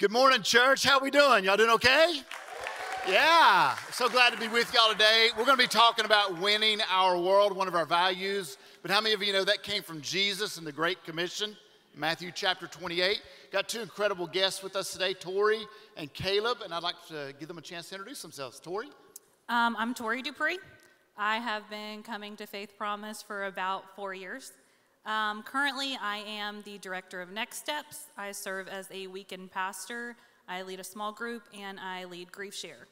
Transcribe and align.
Good 0.00 0.10
morning, 0.10 0.40
church. 0.40 0.82
How 0.82 0.98
we 0.98 1.10
doing? 1.10 1.44
Y'all 1.44 1.58
doing 1.58 1.68
okay? 1.72 2.22
Yeah, 3.06 3.76
so 3.92 4.08
glad 4.08 4.32
to 4.32 4.38
be 4.38 4.48
with 4.48 4.72
y'all 4.72 4.90
today. 4.90 5.28
We're 5.36 5.44
going 5.44 5.58
to 5.58 5.62
be 5.62 5.68
talking 5.68 6.06
about 6.06 6.40
winning 6.40 6.78
our 6.90 7.18
world, 7.18 7.54
one 7.54 7.68
of 7.68 7.74
our 7.74 7.84
values. 7.84 8.56
But 8.80 8.90
how 8.90 9.02
many 9.02 9.14
of 9.14 9.22
you 9.22 9.34
know 9.34 9.44
that 9.44 9.62
came 9.62 9.82
from 9.82 10.00
Jesus 10.00 10.56
and 10.56 10.66
the 10.66 10.72
Great 10.72 11.04
Commission, 11.04 11.54
Matthew 11.94 12.32
chapter 12.34 12.66
28? 12.66 13.20
Got 13.52 13.68
two 13.68 13.82
incredible 13.82 14.26
guests 14.26 14.62
with 14.62 14.74
us 14.74 14.90
today, 14.90 15.12
Tori 15.12 15.66
and 15.98 16.10
Caleb, 16.14 16.62
and 16.64 16.72
I'd 16.72 16.82
like 16.82 17.06
to 17.08 17.34
give 17.38 17.48
them 17.48 17.58
a 17.58 17.60
chance 17.60 17.90
to 17.90 17.96
introduce 17.96 18.22
themselves. 18.22 18.58
Tori? 18.58 18.88
Um, 19.50 19.76
I'm 19.78 19.92
Tori 19.92 20.22
Dupree. 20.22 20.60
I 21.18 21.36
have 21.36 21.68
been 21.68 22.02
coming 22.02 22.36
to 22.36 22.46
Faith 22.46 22.78
Promise 22.78 23.20
for 23.20 23.44
about 23.44 23.94
four 23.96 24.14
years. 24.14 24.52
Um, 25.06 25.42
currently, 25.42 25.96
I 26.00 26.18
am 26.18 26.62
the 26.62 26.78
director 26.78 27.22
of 27.22 27.30
Next 27.30 27.58
Steps. 27.58 28.06
I 28.18 28.32
serve 28.32 28.68
as 28.68 28.86
a 28.92 29.06
weekend 29.06 29.50
pastor. 29.50 30.16
I 30.46 30.62
lead 30.62 30.78
a 30.78 30.84
small 30.84 31.12
group 31.12 31.42
and 31.58 31.80
I 31.80 32.04
lead 32.04 32.30
Grief 32.30 32.54
Share. 32.54 32.86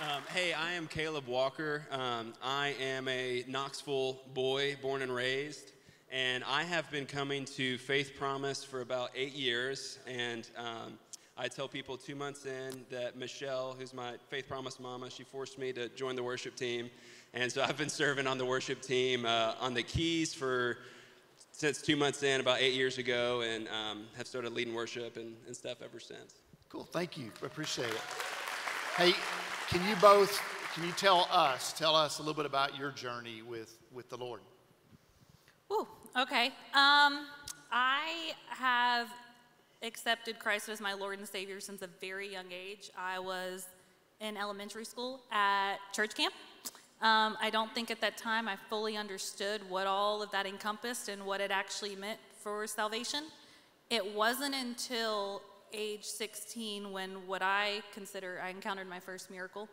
Um, 0.00 0.22
hey, 0.32 0.52
I 0.52 0.72
am 0.72 0.86
Caleb 0.86 1.26
Walker. 1.26 1.86
Um, 1.90 2.34
I 2.42 2.74
am 2.80 3.08
a 3.08 3.44
Knoxville 3.48 4.20
boy, 4.32 4.76
born 4.80 5.02
and 5.02 5.14
raised, 5.14 5.72
and 6.10 6.42
I 6.44 6.62
have 6.62 6.90
been 6.90 7.06
coming 7.06 7.44
to 7.56 7.78
Faith 7.78 8.12
Promise 8.18 8.64
for 8.64 8.80
about 8.80 9.10
eight 9.14 9.34
years. 9.34 9.98
And 10.06 10.48
um, 10.56 10.98
I 11.36 11.48
tell 11.48 11.66
people 11.66 11.96
two 11.96 12.14
months 12.14 12.44
in 12.44 12.84
that 12.90 13.16
Michelle, 13.16 13.74
who's 13.78 13.94
my 13.94 14.12
Faith 14.28 14.48
Promise 14.48 14.78
mama, 14.78 15.08
she 15.10 15.22
forced 15.22 15.58
me 15.58 15.72
to 15.72 15.88
join 15.90 16.14
the 16.14 16.22
worship 16.22 16.56
team. 16.56 16.90
And 17.32 17.50
so 17.50 17.62
I've 17.62 17.78
been 17.78 17.88
serving 17.88 18.26
on 18.26 18.36
the 18.36 18.44
worship 18.44 18.82
team 18.82 19.24
uh, 19.24 19.54
on 19.58 19.72
the 19.72 19.82
keys 19.82 20.34
for 20.34 20.76
since 21.52 21.80
two 21.80 21.96
months 21.96 22.22
in, 22.22 22.40
about 22.40 22.60
eight 22.60 22.74
years 22.74 22.98
ago, 22.98 23.42
and 23.42 23.68
um, 23.68 24.06
have 24.16 24.26
started 24.26 24.52
leading 24.52 24.74
worship 24.74 25.16
and, 25.16 25.34
and 25.46 25.56
stuff 25.56 25.78
ever 25.82 26.00
since. 26.00 26.34
Cool, 26.68 26.84
thank 26.84 27.16
you. 27.16 27.30
Appreciate 27.42 27.88
it. 27.88 28.00
Hey, 28.96 29.12
can 29.68 29.86
you 29.88 29.96
both, 29.96 30.40
can 30.74 30.84
you 30.84 30.92
tell 30.92 31.28
us, 31.30 31.72
tell 31.72 31.94
us 31.96 32.18
a 32.18 32.22
little 32.22 32.34
bit 32.34 32.46
about 32.46 32.78
your 32.78 32.90
journey 32.90 33.42
with, 33.42 33.78
with 33.90 34.08
the 34.10 34.16
Lord? 34.16 34.40
Ooh, 35.70 35.86
okay. 36.18 36.46
Um, 36.74 37.26
I 37.70 38.32
have 38.48 39.08
accepted 39.82 40.38
Christ 40.38 40.68
as 40.68 40.80
my 40.80 40.94
Lord 40.94 41.18
and 41.18 41.28
Savior 41.28 41.60
since 41.60 41.82
a 41.82 41.88
very 42.00 42.30
young 42.30 42.46
age. 42.52 42.90
I 42.96 43.18
was 43.18 43.66
in 44.20 44.36
elementary 44.36 44.84
school 44.84 45.20
at 45.32 45.76
church 45.92 46.14
camp. 46.14 46.34
Um, 47.00 47.36
I 47.40 47.50
don't 47.50 47.74
think 47.74 47.90
at 47.90 48.00
that 48.00 48.16
time 48.16 48.46
I 48.46 48.56
fully 48.70 48.96
understood 48.96 49.60
what 49.68 49.88
all 49.88 50.22
of 50.22 50.30
that 50.30 50.46
encompassed 50.46 51.08
and 51.08 51.26
what 51.26 51.40
it 51.40 51.50
actually 51.50 51.96
meant 51.96 52.20
for 52.40 52.66
salvation. 52.68 53.24
It 53.90 54.14
wasn't 54.14 54.54
until 54.54 55.42
age 55.72 56.04
16 56.04 56.92
when 56.92 57.10
what 57.26 57.42
I 57.42 57.82
consider 57.92 58.40
I 58.42 58.50
encountered 58.50 58.88
my 58.88 59.00
first 59.00 59.30
miracle. 59.30 59.68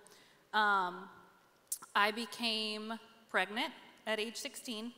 Um, 0.53 1.07
I 1.95 2.09
became 2.11 2.93
pregnant 3.29 3.71
at 4.07 4.19
age 4.19 4.35
16, 4.37 4.91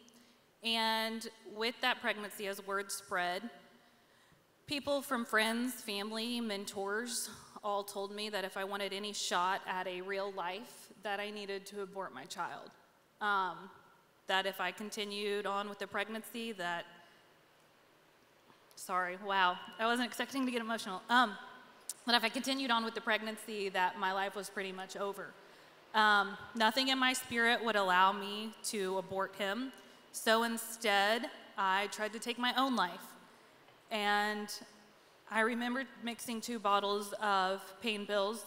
and 0.63 1.27
with 1.53 1.75
that 1.81 1.99
pregnancy, 1.99 2.47
as 2.47 2.65
word 2.65 2.91
spread, 2.91 3.49
People 4.67 5.01
from 5.01 5.25
friends, 5.25 5.73
family, 5.73 6.39
mentors 6.39 7.29
all 7.63 7.83
told 7.83 8.15
me 8.15 8.29
that 8.29 8.43
if 8.43 8.57
I 8.57 8.63
wanted 8.63 8.93
any 8.93 9.13
shot 9.13 9.61
at 9.67 9.87
a 9.87 10.01
real 10.01 10.31
life, 10.31 10.91
that 11.03 11.19
I 11.19 11.29
needed 11.29 11.65
to 11.67 11.81
abort 11.81 12.13
my 12.13 12.25
child. 12.25 12.69
Um, 13.19 13.57
that 14.27 14.45
if 14.45 14.61
I 14.61 14.71
continued 14.71 15.45
on 15.45 15.67
with 15.69 15.79
the 15.79 15.87
pregnancy, 15.87 16.53
that 16.53 16.85
sorry, 18.75 19.17
wow, 19.25 19.57
I 19.77 19.85
wasn't 19.85 20.07
expecting 20.07 20.45
to 20.45 20.51
get 20.51 20.61
emotional. 20.61 21.01
Um, 21.09 21.35
that 22.07 22.15
if 22.15 22.23
I 22.23 22.29
continued 22.29 22.71
on 22.71 22.83
with 22.83 22.95
the 22.95 23.01
pregnancy, 23.01 23.69
that 23.69 23.99
my 23.99 24.11
life 24.11 24.35
was 24.35 24.49
pretty 24.49 24.71
much 24.71 24.95
over. 24.97 25.27
Um, 25.93 26.37
nothing 26.55 26.87
in 26.87 26.97
my 26.97 27.13
spirit 27.13 27.63
would 27.63 27.75
allow 27.75 28.11
me 28.11 28.53
to 28.65 28.97
abort 28.97 29.35
him. 29.35 29.71
So 30.13 30.43
instead, 30.43 31.29
I 31.57 31.87
tried 31.91 32.13
to 32.13 32.19
take 32.19 32.39
my 32.39 32.53
own 32.57 32.75
life. 32.75 33.10
And 33.91 34.47
I 35.29 35.41
remember 35.41 35.83
mixing 36.03 36.39
two 36.41 36.59
bottles 36.59 37.13
of 37.21 37.61
pain 37.81 38.05
pills 38.05 38.45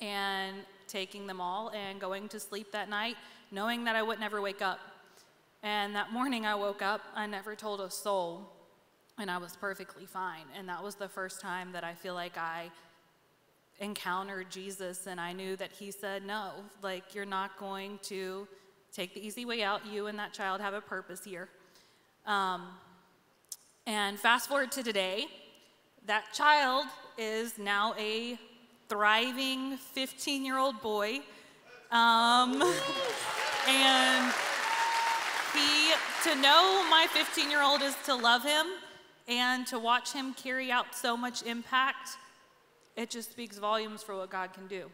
and 0.00 0.56
taking 0.88 1.26
them 1.26 1.40
all 1.40 1.70
and 1.70 2.00
going 2.00 2.28
to 2.28 2.40
sleep 2.40 2.72
that 2.72 2.88
night, 2.88 3.16
knowing 3.50 3.84
that 3.84 3.96
I 3.96 4.02
would 4.02 4.20
never 4.20 4.40
wake 4.40 4.62
up. 4.62 4.80
And 5.62 5.94
that 5.94 6.12
morning 6.12 6.44
I 6.44 6.54
woke 6.54 6.82
up, 6.82 7.02
I 7.14 7.26
never 7.26 7.54
told 7.54 7.80
a 7.80 7.90
soul, 7.90 8.52
and 9.18 9.30
I 9.30 9.38
was 9.38 9.56
perfectly 9.56 10.06
fine. 10.06 10.44
And 10.56 10.68
that 10.68 10.82
was 10.82 10.96
the 10.96 11.08
first 11.08 11.40
time 11.40 11.72
that 11.72 11.84
I 11.84 11.94
feel 11.94 12.14
like 12.14 12.36
I 12.36 12.70
encountered 13.80 14.50
Jesus, 14.50 15.06
and 15.06 15.20
I 15.20 15.32
knew 15.32 15.56
that 15.56 15.72
He 15.72 15.90
said, 15.90 16.24
No, 16.24 16.52
like, 16.82 17.14
you're 17.14 17.24
not 17.24 17.58
going 17.58 17.98
to 18.04 18.46
take 18.92 19.14
the 19.14 19.24
easy 19.24 19.44
way 19.44 19.62
out. 19.62 19.86
You 19.86 20.06
and 20.06 20.18
that 20.18 20.32
child 20.32 20.60
have 20.60 20.74
a 20.74 20.80
purpose 20.80 21.24
here. 21.24 21.48
Um, 22.26 22.68
and 23.86 24.18
fast 24.18 24.48
forward 24.48 24.72
to 24.72 24.82
today, 24.82 25.26
that 26.06 26.32
child 26.32 26.86
is 27.16 27.56
now 27.58 27.94
a 27.98 28.38
thriving 28.88 29.76
15 29.76 30.44
year 30.44 30.58
old 30.58 30.80
boy. 30.82 31.20
Um, 31.90 32.62
and 33.68 34.32
he, 35.54 35.92
to 36.24 36.34
know 36.36 36.84
my 36.90 37.06
15 37.10 37.50
year 37.50 37.62
old 37.62 37.82
is 37.82 37.94
to 38.06 38.14
love 38.14 38.42
him 38.42 38.66
and 39.28 39.66
to 39.68 39.78
watch 39.78 40.12
him 40.12 40.34
carry 40.34 40.70
out 40.70 40.94
so 40.94 41.16
much 41.16 41.42
impact, 41.42 42.10
it 42.96 43.10
just 43.10 43.32
speaks 43.32 43.58
volumes 43.58 44.02
for 44.02 44.16
what 44.16 44.30
God 44.30 44.52
can 44.52 44.66
do. 44.66 44.90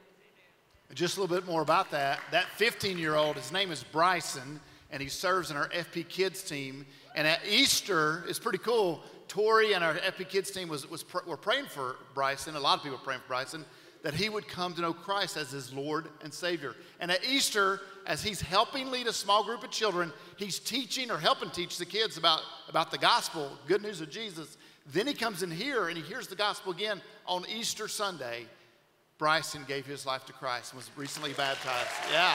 Just 0.94 1.16
a 1.16 1.20
little 1.22 1.34
bit 1.34 1.46
more 1.46 1.62
about 1.62 1.90
that. 1.92 2.20
That 2.30 2.46
15 2.56 2.98
year 2.98 3.14
old, 3.14 3.36
his 3.36 3.52
name 3.52 3.70
is 3.70 3.82
Bryson, 3.82 4.60
and 4.90 5.02
he 5.02 5.08
serves 5.08 5.50
in 5.50 5.56
our 5.56 5.68
FP 5.70 6.08
Kids 6.08 6.42
team. 6.42 6.84
And 7.14 7.26
at 7.26 7.40
Easter, 7.46 8.24
it's 8.28 8.38
pretty 8.38 8.58
cool. 8.58 9.02
Tori 9.28 9.72
and 9.72 9.82
our 9.82 9.94
FP 9.94 10.28
Kids 10.28 10.50
team 10.50 10.68
was, 10.68 10.88
was 10.88 11.02
pr- 11.02 11.26
were 11.26 11.36
praying 11.36 11.66
for 11.66 11.96
Bryson. 12.14 12.56
A 12.56 12.60
lot 12.60 12.78
of 12.78 12.82
people 12.82 12.98
were 12.98 13.04
praying 13.04 13.20
for 13.20 13.28
Bryson 13.28 13.64
that 14.02 14.14
he 14.14 14.28
would 14.28 14.48
come 14.48 14.74
to 14.74 14.80
know 14.80 14.92
Christ 14.92 15.36
as 15.36 15.50
his 15.50 15.72
Lord 15.72 16.08
and 16.22 16.32
Savior. 16.32 16.74
And 17.00 17.10
at 17.10 17.24
Easter, 17.24 17.80
as 18.06 18.22
he's 18.22 18.40
helping 18.40 18.90
lead 18.90 19.06
a 19.06 19.12
small 19.12 19.44
group 19.44 19.62
of 19.62 19.70
children, 19.70 20.12
he's 20.36 20.58
teaching 20.58 21.10
or 21.10 21.18
helping 21.18 21.50
teach 21.50 21.78
the 21.78 21.86
kids 21.86 22.16
about, 22.16 22.40
about 22.68 22.90
the 22.90 22.98
gospel, 22.98 23.50
good 23.66 23.82
news 23.82 24.00
of 24.00 24.10
Jesus. 24.10 24.56
Then 24.92 25.06
he 25.06 25.14
comes 25.14 25.42
in 25.42 25.50
here 25.50 25.88
and 25.88 25.96
he 25.96 26.02
hears 26.02 26.26
the 26.26 26.34
gospel 26.36 26.72
again 26.72 27.00
on 27.26 27.44
Easter 27.48 27.86
Sunday. 27.86 28.46
Bryson 29.18 29.64
gave 29.68 29.86
his 29.86 30.04
life 30.04 30.26
to 30.26 30.32
Christ 30.32 30.72
and 30.72 30.78
was 30.78 30.90
recently 30.96 31.32
baptized. 31.34 31.90
Yeah. 32.10 32.34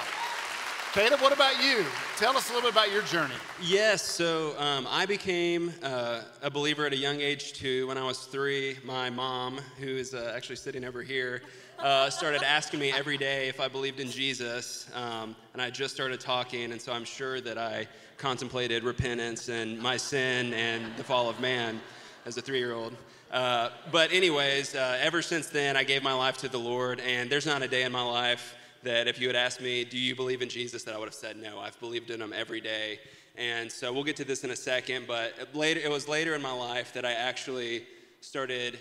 Caleb, 0.97 1.21
what 1.21 1.31
about 1.31 1.63
you? 1.63 1.85
Tell 2.17 2.35
us 2.35 2.49
a 2.49 2.53
little 2.53 2.67
bit 2.67 2.75
about 2.75 2.91
your 2.91 3.03
journey. 3.03 3.35
Yes, 3.61 4.01
so 4.01 4.59
um, 4.59 4.87
I 4.89 5.05
became 5.05 5.71
uh, 5.83 6.21
a 6.41 6.49
believer 6.49 6.87
at 6.87 6.93
a 6.93 6.97
young 6.97 7.21
age 7.21 7.53
too. 7.53 7.85
When 7.85 7.99
I 7.99 8.03
was 8.03 8.21
three, 8.21 8.79
my 8.83 9.11
mom, 9.11 9.59
who 9.79 9.89
is 9.89 10.15
uh, 10.15 10.33
actually 10.35 10.55
sitting 10.55 10.83
over 10.83 11.03
here, 11.03 11.43
uh, 11.77 12.09
started 12.09 12.41
asking 12.41 12.79
me 12.79 12.91
every 12.91 13.15
day 13.15 13.47
if 13.47 13.59
I 13.59 13.67
believed 13.67 13.99
in 13.99 14.09
Jesus. 14.09 14.89
Um, 14.95 15.35
and 15.53 15.61
I 15.61 15.69
just 15.69 15.93
started 15.93 16.19
talking, 16.19 16.71
and 16.71 16.81
so 16.81 16.93
I'm 16.93 17.05
sure 17.05 17.41
that 17.41 17.59
I 17.59 17.87
contemplated 18.17 18.83
repentance 18.83 19.49
and 19.49 19.79
my 19.79 19.97
sin 19.97 20.51
and 20.55 20.83
the 20.97 21.03
fall 21.03 21.29
of 21.29 21.39
man 21.39 21.79
as 22.25 22.37
a 22.37 22.41
three 22.41 22.57
year 22.57 22.73
old. 22.73 22.95
Uh, 23.31 23.69
but, 23.91 24.11
anyways, 24.11 24.73
uh, 24.73 24.97
ever 24.99 25.21
since 25.21 25.45
then, 25.45 25.77
I 25.77 25.83
gave 25.83 26.01
my 26.01 26.13
life 26.13 26.37
to 26.37 26.49
the 26.49 26.57
Lord, 26.57 27.01
and 27.01 27.29
there's 27.29 27.45
not 27.45 27.61
a 27.61 27.67
day 27.67 27.83
in 27.83 27.91
my 27.91 28.01
life 28.01 28.55
that 28.87 29.05
if 29.05 29.19
you 29.19 29.27
had 29.27 29.35
asked 29.35 29.59
me, 29.59 29.83
Do 29.83 29.97
you 29.97 30.15
believe 30.15 30.41
in 30.41 30.47
Jesus? 30.47 30.83
that 30.83 30.95
I 30.95 30.97
would 30.97 31.09
have 31.09 31.13
said 31.13 31.35
no. 31.35 31.59
I've 31.59 31.77
believed 31.81 32.09
in 32.09 32.21
him 32.21 32.31
every 32.33 32.61
day. 32.61 32.99
And 33.35 33.69
so 33.69 33.91
we'll 33.91 34.05
get 34.05 34.15
to 34.15 34.23
this 34.23 34.45
in 34.45 34.49
a 34.49 34.55
second, 34.55 35.05
but 35.07 35.33
later, 35.53 35.79
it 35.81 35.91
was 35.91 36.07
later 36.07 36.33
in 36.35 36.41
my 36.41 36.53
life 36.53 36.93
that 36.93 37.05
I 37.05 37.11
actually 37.11 37.85
started, 38.21 38.79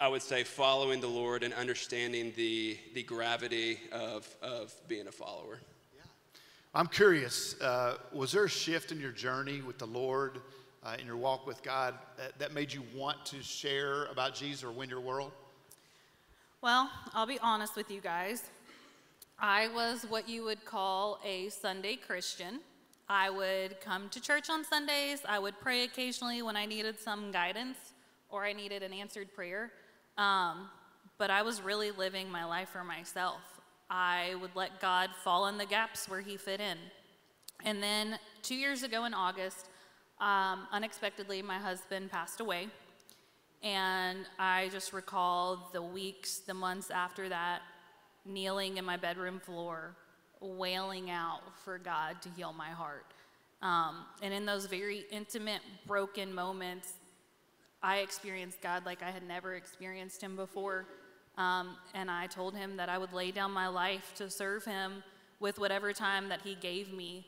I 0.00 0.08
would 0.08 0.22
say, 0.22 0.44
following 0.44 1.00
the 1.00 1.08
Lord 1.08 1.42
and 1.42 1.52
understanding 1.52 2.32
the, 2.36 2.78
the 2.94 3.02
gravity 3.02 3.80
of, 3.92 4.26
of 4.40 4.72
being 4.88 5.08
a 5.08 5.12
follower. 5.12 5.58
Yeah. 5.96 6.04
I'm 6.72 6.86
curious, 6.86 7.60
uh, 7.60 7.98
was 8.12 8.32
there 8.32 8.44
a 8.44 8.48
shift 8.48 8.92
in 8.92 9.00
your 9.00 9.12
journey 9.12 9.60
with 9.60 9.78
the 9.78 9.86
Lord, 9.86 10.40
uh, 10.84 10.96
in 10.98 11.06
your 11.06 11.16
walk 11.16 11.44
with 11.44 11.62
God, 11.62 11.94
that, 12.16 12.38
that 12.38 12.54
made 12.54 12.72
you 12.72 12.84
want 12.94 13.26
to 13.26 13.42
share 13.42 14.04
about 14.06 14.34
Jesus 14.34 14.62
or 14.62 14.70
win 14.70 14.88
your 14.88 15.00
world? 15.00 15.32
Well, 16.62 16.88
I'll 17.12 17.26
be 17.26 17.38
honest 17.40 17.76
with 17.76 17.90
you 17.90 18.00
guys. 18.00 18.44
I 19.38 19.68
was 19.68 20.06
what 20.08 20.28
you 20.28 20.44
would 20.44 20.64
call 20.64 21.18
a 21.24 21.48
Sunday 21.48 21.96
Christian. 21.96 22.60
I 23.08 23.30
would 23.30 23.80
come 23.80 24.08
to 24.10 24.20
church 24.20 24.48
on 24.48 24.64
Sundays. 24.64 25.20
I 25.28 25.38
would 25.38 25.60
pray 25.60 25.84
occasionally 25.84 26.40
when 26.42 26.56
I 26.56 26.66
needed 26.66 26.98
some 27.00 27.32
guidance 27.32 27.76
or 28.30 28.44
I 28.44 28.52
needed 28.52 28.82
an 28.82 28.92
answered 28.92 29.34
prayer. 29.34 29.72
Um, 30.16 30.68
but 31.18 31.30
I 31.30 31.42
was 31.42 31.60
really 31.60 31.90
living 31.90 32.30
my 32.30 32.44
life 32.44 32.70
for 32.70 32.84
myself. 32.84 33.40
I 33.90 34.34
would 34.40 34.54
let 34.54 34.80
God 34.80 35.10
fall 35.22 35.48
in 35.48 35.58
the 35.58 35.66
gaps 35.66 36.08
where 36.08 36.20
He 36.20 36.36
fit 36.36 36.60
in. 36.60 36.78
And 37.64 37.82
then 37.82 38.18
two 38.42 38.54
years 38.54 38.82
ago 38.82 39.04
in 39.04 39.14
August, 39.14 39.68
um, 40.20 40.66
unexpectedly, 40.72 41.42
my 41.42 41.58
husband 41.58 42.10
passed 42.10 42.40
away. 42.40 42.68
And 43.62 44.26
I 44.38 44.68
just 44.70 44.92
recall 44.92 45.70
the 45.72 45.82
weeks, 45.82 46.38
the 46.38 46.54
months 46.54 46.90
after 46.90 47.28
that, 47.28 47.62
kneeling 48.24 48.76
in 48.78 48.84
my 48.84 48.96
bedroom 48.96 49.40
floor, 49.40 49.94
wailing 50.40 51.10
out 51.10 51.40
for 51.64 51.78
God 51.78 52.20
to 52.22 52.28
heal 52.30 52.52
my 52.52 52.70
heart. 52.70 53.06
Um, 53.62 54.04
and 54.22 54.34
in 54.34 54.44
those 54.44 54.66
very 54.66 55.04
intimate, 55.10 55.60
broken 55.86 56.34
moments, 56.34 56.94
I 57.82 57.98
experienced 57.98 58.60
God 58.62 58.86
like 58.86 59.02
I 59.02 59.10
had 59.10 59.26
never 59.26 59.54
experienced 59.54 60.22
Him 60.22 60.36
before. 60.36 60.86
Um, 61.36 61.76
and 61.94 62.10
I 62.10 62.26
told 62.26 62.54
Him 62.54 62.76
that 62.76 62.88
I 62.88 62.98
would 62.98 63.12
lay 63.12 63.30
down 63.30 63.52
my 63.52 63.68
life 63.68 64.12
to 64.16 64.30
serve 64.30 64.64
Him 64.64 65.02
with 65.40 65.58
whatever 65.58 65.92
time 65.92 66.28
that 66.28 66.40
He 66.42 66.54
gave 66.54 66.92
me. 66.92 67.26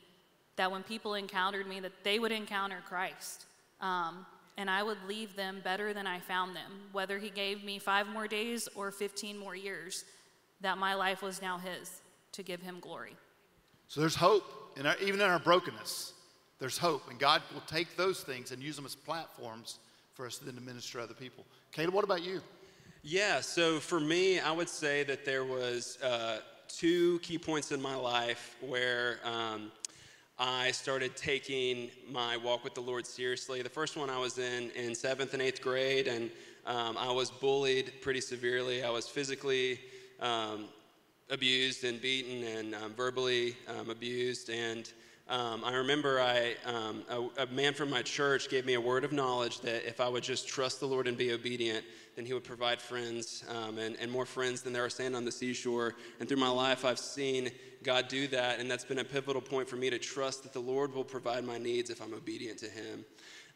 That 0.56 0.70
when 0.70 0.82
people 0.82 1.14
encountered 1.14 1.66
me, 1.66 1.80
that 1.80 2.04
they 2.04 2.18
would 2.18 2.32
encounter 2.32 2.78
Christ. 2.86 3.44
Um, 3.80 4.24
and 4.56 4.70
I 4.70 4.82
would 4.82 4.96
leave 5.06 5.36
them 5.36 5.60
better 5.62 5.92
than 5.92 6.06
I 6.06 6.20
found 6.20 6.56
them, 6.56 6.72
whether 6.92 7.18
He 7.18 7.30
gave 7.30 7.62
me 7.62 7.78
five 7.78 8.08
more 8.08 8.26
days 8.26 8.68
or 8.74 8.90
15 8.90 9.36
more 9.36 9.54
years, 9.56 10.04
that 10.60 10.78
my 10.78 10.94
life 10.94 11.22
was 11.22 11.42
now 11.42 11.58
His 11.58 12.00
to 12.32 12.42
give 12.42 12.60
Him 12.62 12.78
glory. 12.80 13.16
So 13.88 14.00
there's 14.00 14.16
hope, 14.16 14.44
in 14.76 14.86
our, 14.86 14.96
even 14.98 15.20
in 15.20 15.26
our 15.26 15.38
brokenness, 15.38 16.12
there's 16.58 16.78
hope. 16.78 17.08
And 17.10 17.18
God 17.18 17.42
will 17.54 17.62
take 17.62 17.96
those 17.96 18.22
things 18.22 18.52
and 18.52 18.62
use 18.62 18.76
them 18.76 18.86
as 18.86 18.94
platforms 18.94 19.78
for 20.14 20.26
us 20.26 20.38
then 20.38 20.54
to 20.54 20.60
minister 20.60 20.98
to 20.98 21.04
other 21.04 21.14
people. 21.14 21.44
Caleb, 21.72 21.94
what 21.94 22.04
about 22.04 22.22
you? 22.22 22.40
Yeah, 23.02 23.40
so 23.40 23.78
for 23.78 24.00
me, 24.00 24.40
I 24.40 24.50
would 24.50 24.68
say 24.68 25.04
that 25.04 25.24
there 25.24 25.44
was 25.44 25.98
uh, 26.02 26.38
two 26.68 27.20
key 27.20 27.38
points 27.38 27.70
in 27.70 27.80
my 27.80 27.94
life 27.94 28.56
where 28.60 29.20
um, 29.24 29.70
I 30.38 30.70
started 30.72 31.16
taking 31.16 31.90
my 32.10 32.36
walk 32.36 32.64
with 32.64 32.74
the 32.74 32.80
Lord 32.80 33.06
seriously. 33.06 33.62
The 33.62 33.68
first 33.68 33.96
one 33.96 34.10
I 34.10 34.18
was 34.18 34.38
in 34.38 34.70
in 34.70 34.94
seventh 34.94 35.34
and 35.34 35.42
eighth 35.42 35.60
grade, 35.62 36.08
and 36.08 36.30
um, 36.66 36.96
I 36.98 37.12
was 37.12 37.30
bullied 37.30 37.92
pretty 38.00 38.20
severely. 38.20 38.82
I 38.82 38.90
was 38.90 39.06
physically 39.06 39.78
um, 40.20 40.66
abused 41.30 41.84
and 41.84 42.00
beaten 42.00 42.44
and 42.44 42.74
um, 42.74 42.94
verbally 42.94 43.56
um, 43.68 43.90
abused. 43.90 44.50
And 44.50 44.90
um, 45.28 45.64
I 45.64 45.74
remember 45.74 46.20
I, 46.20 46.54
um, 46.64 47.02
a, 47.10 47.42
a, 47.42 47.46
man 47.46 47.74
from 47.74 47.90
my 47.90 48.02
church 48.02 48.48
gave 48.48 48.64
me 48.64 48.74
a 48.74 48.80
word 48.80 49.02
of 49.02 49.12
knowledge 49.12 49.60
that 49.60 49.86
if 49.86 50.00
I 50.00 50.08
would 50.08 50.22
just 50.22 50.46
trust 50.46 50.78
the 50.78 50.86
Lord 50.86 51.08
and 51.08 51.16
be 51.16 51.32
obedient, 51.32 51.84
then 52.14 52.24
He 52.24 52.32
would 52.32 52.44
provide 52.44 52.80
friends 52.80 53.44
um, 53.50 53.78
and, 53.78 53.96
and 54.00 54.10
more 54.10 54.24
friends 54.24 54.62
than 54.62 54.72
there 54.72 54.84
are 54.84 54.90
sand 54.90 55.16
on 55.16 55.24
the 55.24 55.32
seashore. 55.32 55.96
And 56.20 56.28
through 56.28 56.38
my 56.38 56.48
life, 56.48 56.84
I've 56.84 57.00
seen 57.00 57.50
God 57.82 58.06
do 58.06 58.28
that, 58.28 58.60
and 58.60 58.70
that's 58.70 58.84
been 58.84 59.00
a 59.00 59.04
pivotal 59.04 59.42
point 59.42 59.68
for 59.68 59.76
me 59.76 59.90
to 59.90 59.98
trust 59.98 60.44
that 60.44 60.52
the 60.52 60.60
Lord 60.60 60.94
will 60.94 61.04
provide 61.04 61.44
my 61.44 61.58
needs 61.58 61.90
if 61.90 62.00
I'm 62.00 62.14
obedient 62.14 62.58
to 62.60 62.66
Him. 62.66 63.04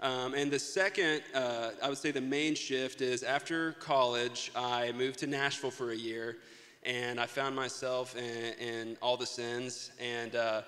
Um, 0.03 0.33
and 0.33 0.51
the 0.51 0.59
second, 0.59 1.23
uh, 1.35 1.71
I 1.83 1.91
would 1.91 1.99
say 1.99 2.11
the 2.11 2.23
main 2.23 2.55
shift 2.55 3.03
is 3.03 3.23
after 3.23 3.73
college, 3.73 4.51
I 4.57 4.93
moved 4.93 5.19
to 5.19 5.27
Nashville 5.27 5.71
for 5.71 5.91
a 5.91 5.97
year 5.97 6.39
and 6.85 7.21
I 7.21 7.27
found 7.27 7.55
myself 7.55 8.17
in, 8.17 8.55
in 8.55 8.97
all 9.03 9.19
the 9.19 9.27
sins. 9.27 9.91
And, 10.01 10.35
uh, 10.35 10.63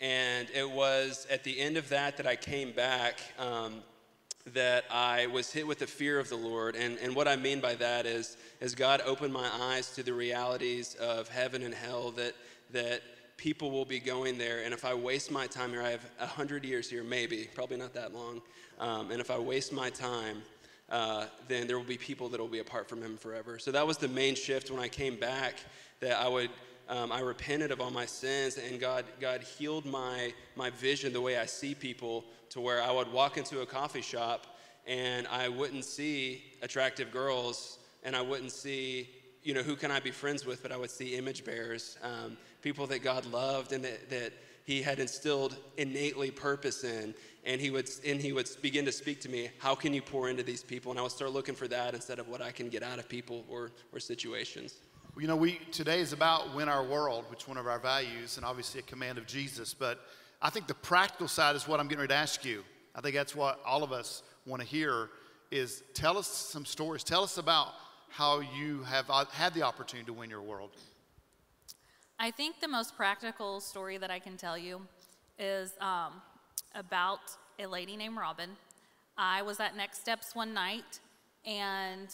and 0.00 0.48
it 0.54 0.70
was 0.70 1.26
at 1.30 1.44
the 1.44 1.58
end 1.58 1.78
of 1.78 1.88
that 1.88 2.18
that 2.18 2.26
I 2.26 2.36
came 2.36 2.72
back 2.72 3.20
um, 3.38 3.82
that 4.52 4.84
I 4.90 5.28
was 5.28 5.50
hit 5.50 5.66
with 5.66 5.78
the 5.78 5.86
fear 5.86 6.18
of 6.18 6.28
the 6.28 6.36
Lord. 6.36 6.76
And, 6.76 6.98
and 6.98 7.16
what 7.16 7.28
I 7.28 7.36
mean 7.36 7.60
by 7.60 7.74
that 7.76 8.04
is, 8.04 8.36
is 8.60 8.74
God 8.74 9.00
opened 9.06 9.32
my 9.32 9.48
eyes 9.60 9.94
to 9.94 10.02
the 10.02 10.12
realities 10.12 10.94
of 10.96 11.28
heaven 11.28 11.62
and 11.62 11.72
hell 11.72 12.10
that, 12.12 12.34
that 12.72 13.00
people 13.42 13.72
will 13.72 13.84
be 13.84 13.98
going 13.98 14.38
there. 14.38 14.62
And 14.62 14.72
if 14.72 14.84
I 14.84 14.94
waste 14.94 15.32
my 15.32 15.48
time 15.48 15.70
here, 15.70 15.82
I 15.82 15.90
have 15.90 16.08
100 16.18 16.64
years 16.64 16.88
here, 16.88 17.02
maybe, 17.02 17.48
probably 17.56 17.76
not 17.76 17.92
that 17.94 18.14
long. 18.14 18.40
Um, 18.78 19.10
and 19.10 19.20
if 19.20 19.32
I 19.32 19.38
waste 19.38 19.72
my 19.72 19.90
time, 19.90 20.42
uh, 20.88 21.26
then 21.48 21.66
there 21.66 21.76
will 21.76 21.84
be 21.84 21.96
people 21.98 22.28
that 22.28 22.38
will 22.38 22.46
be 22.46 22.60
apart 22.60 22.88
from 22.88 23.02
him 23.02 23.16
forever. 23.16 23.58
So 23.58 23.72
that 23.72 23.84
was 23.84 23.96
the 23.96 24.06
main 24.06 24.36
shift 24.36 24.70
when 24.70 24.78
I 24.78 24.86
came 24.86 25.16
back 25.16 25.56
that 25.98 26.20
I 26.20 26.28
would. 26.28 26.50
Um, 26.88 27.10
I 27.10 27.20
repented 27.20 27.70
of 27.70 27.80
all 27.80 27.90
my 27.90 28.04
sins, 28.04 28.58
and 28.58 28.78
God, 28.78 29.04
God 29.20 29.40
healed 29.42 29.86
my, 29.86 30.34
my 30.56 30.68
vision, 30.70 31.12
the 31.12 31.20
way 31.20 31.38
I 31.38 31.46
see 31.46 31.74
people, 31.74 32.24
to 32.50 32.60
where 32.60 32.82
I 32.82 32.90
would 32.90 33.10
walk 33.10 33.38
into 33.38 33.60
a 33.60 33.66
coffee 33.66 34.02
shop 34.02 34.46
and 34.86 35.26
I 35.28 35.48
wouldn't 35.48 35.84
see 35.84 36.42
attractive 36.60 37.12
girls, 37.12 37.78
and 38.02 38.16
I 38.16 38.20
wouldn't 38.20 38.50
see, 38.50 39.08
you 39.44 39.54
know, 39.54 39.62
who 39.62 39.76
can 39.76 39.92
I 39.92 40.00
be 40.00 40.10
friends 40.10 40.44
with, 40.44 40.60
but 40.60 40.72
I 40.72 40.76
would 40.76 40.90
see 40.90 41.16
image 41.16 41.44
bearers, 41.44 41.98
um, 42.02 42.36
people 42.62 42.86
that 42.86 43.02
God 43.02 43.26
loved 43.26 43.72
and 43.72 43.84
that, 43.84 44.08
that 44.10 44.32
He 44.64 44.80
had 44.82 44.98
instilled 44.98 45.56
innately 45.76 46.30
purpose 46.30 46.84
in. 46.84 47.14
And 47.44 47.60
he 47.60 47.70
would 47.70 47.90
and 48.06 48.20
he 48.20 48.32
would 48.32 48.48
begin 48.62 48.84
to 48.84 48.92
speak 48.92 49.20
to 49.22 49.28
me 49.28 49.50
how 49.58 49.74
can 49.74 49.92
you 49.92 50.00
pour 50.00 50.28
into 50.28 50.44
these 50.44 50.62
people? 50.62 50.92
And 50.92 50.98
i 50.98 51.02
would 51.02 51.10
start 51.10 51.32
looking 51.32 51.56
for 51.56 51.66
that 51.66 51.92
instead 51.92 52.20
of 52.20 52.28
what 52.28 52.40
i 52.40 52.52
can 52.52 52.68
get 52.68 52.84
out 52.84 53.00
of 53.00 53.08
people 53.08 53.44
or 53.48 53.72
or 53.92 53.98
situations. 53.98 54.76
You 55.18 55.26
know 55.26 55.34
we 55.34 55.60
today 55.72 55.98
is 55.98 56.12
about 56.12 56.54
win 56.54 56.68
our 56.68 56.84
world 56.84 57.24
which 57.30 57.48
one 57.48 57.56
of 57.56 57.66
our 57.66 57.80
values 57.80 58.36
and 58.36 58.46
obviously 58.46 58.78
a 58.78 58.84
command 58.84 59.18
of 59.18 59.26
jesus. 59.26 59.74
But 59.74 59.98
i 60.40 60.50
think 60.50 60.68
the 60.68 60.74
practical 60.74 61.26
side 61.26 61.56
is 61.56 61.66
what 61.66 61.80
i'm 61.80 61.88
getting 61.88 62.02
ready 62.02 62.14
to 62.14 62.20
ask 62.20 62.44
you. 62.44 62.62
I 62.94 63.00
think 63.00 63.16
that's 63.16 63.34
what 63.34 63.58
all 63.66 63.82
of 63.82 63.90
us 63.90 64.22
want 64.46 64.62
to 64.62 64.68
hear 64.68 65.08
is 65.50 65.82
tell 65.94 66.16
us 66.16 66.28
some 66.28 66.64
stories. 66.64 67.02
Tell 67.02 67.24
us 67.24 67.38
about 67.38 67.68
how 68.08 68.40
you 68.40 68.82
have 68.84 69.08
uh, 69.10 69.24
had 69.32 69.52
the 69.54 69.62
opportunity 69.62 70.06
to 70.06 70.12
win 70.12 70.30
your 70.30 70.42
world 70.42 70.70
i 72.18 72.30
think 72.30 72.60
the 72.60 72.68
most 72.68 72.96
practical 72.96 73.60
story 73.60 73.98
that 73.98 74.10
i 74.10 74.18
can 74.18 74.36
tell 74.36 74.56
you 74.56 74.80
is 75.38 75.72
um, 75.80 76.22
about 76.74 77.20
a 77.58 77.66
lady 77.66 77.96
named 77.96 78.16
Robin. 78.16 78.50
I 79.16 79.42
was 79.42 79.60
at 79.60 79.76
Next 79.76 80.00
Steps 80.00 80.34
one 80.34 80.54
night 80.54 81.00
and 81.44 82.08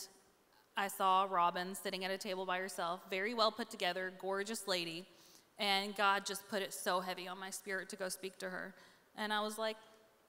I 0.76 0.88
saw 0.88 1.26
Robin 1.28 1.74
sitting 1.74 2.04
at 2.04 2.10
a 2.10 2.18
table 2.18 2.46
by 2.46 2.58
herself, 2.58 3.00
very 3.10 3.34
well 3.34 3.50
put 3.50 3.70
together, 3.70 4.12
gorgeous 4.20 4.66
lady. 4.66 5.06
And 5.58 5.96
God 5.96 6.24
just 6.24 6.48
put 6.48 6.62
it 6.62 6.72
so 6.72 7.00
heavy 7.00 7.26
on 7.26 7.38
my 7.38 7.50
spirit 7.50 7.88
to 7.90 7.96
go 7.96 8.08
speak 8.08 8.38
to 8.38 8.48
her. 8.48 8.74
And 9.16 9.32
I 9.32 9.40
was 9.40 9.58
like, 9.58 9.76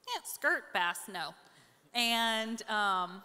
yeah, 0.08 0.22
skirt 0.26 0.74
bass, 0.74 1.02
no. 1.12 1.36
And 1.94 2.62
um, 2.68 3.22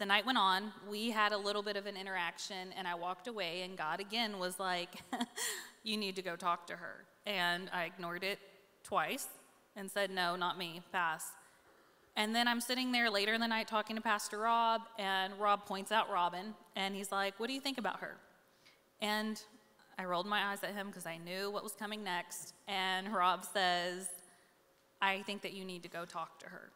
the 0.00 0.06
night 0.06 0.24
went 0.24 0.38
on. 0.38 0.72
We 0.88 1.10
had 1.10 1.32
a 1.32 1.36
little 1.36 1.62
bit 1.62 1.76
of 1.76 1.84
an 1.84 1.94
interaction, 1.94 2.72
and 2.76 2.88
I 2.88 2.94
walked 2.94 3.28
away, 3.28 3.62
and 3.62 3.76
God 3.76 4.00
again 4.00 4.38
was 4.38 4.58
like, 4.58 4.88
You 5.84 5.96
need 5.96 6.16
to 6.16 6.22
go 6.22 6.36
talk 6.36 6.66
to 6.66 6.76
her. 6.76 7.04
And 7.26 7.70
I 7.72 7.84
ignored 7.84 8.24
it 8.24 8.38
twice 8.82 9.28
and 9.76 9.90
said, 9.90 10.10
No, 10.10 10.36
not 10.36 10.58
me, 10.58 10.80
pass. 10.90 11.26
And 12.16 12.34
then 12.34 12.48
I'm 12.48 12.62
sitting 12.62 12.92
there 12.92 13.10
later 13.10 13.34
in 13.34 13.42
the 13.42 13.46
night 13.46 13.68
talking 13.68 13.94
to 13.94 14.02
Pastor 14.02 14.38
Rob, 14.38 14.80
and 14.98 15.34
Rob 15.38 15.66
points 15.66 15.92
out 15.92 16.10
Robin, 16.10 16.54
and 16.76 16.94
he's 16.94 17.12
like, 17.12 17.38
What 17.38 17.48
do 17.48 17.52
you 17.52 17.60
think 17.60 17.76
about 17.76 18.00
her? 18.00 18.16
And 19.02 19.40
I 19.98 20.06
rolled 20.06 20.26
my 20.26 20.50
eyes 20.50 20.64
at 20.64 20.72
him 20.72 20.86
because 20.86 21.04
I 21.04 21.18
knew 21.18 21.50
what 21.50 21.62
was 21.62 21.72
coming 21.72 22.02
next. 22.02 22.54
And 22.66 23.12
Rob 23.12 23.44
says, 23.44 24.08
I 25.02 25.20
think 25.22 25.42
that 25.42 25.52
you 25.52 25.66
need 25.66 25.82
to 25.82 25.90
go 25.90 26.06
talk 26.06 26.38
to 26.40 26.46
her. 26.46 26.70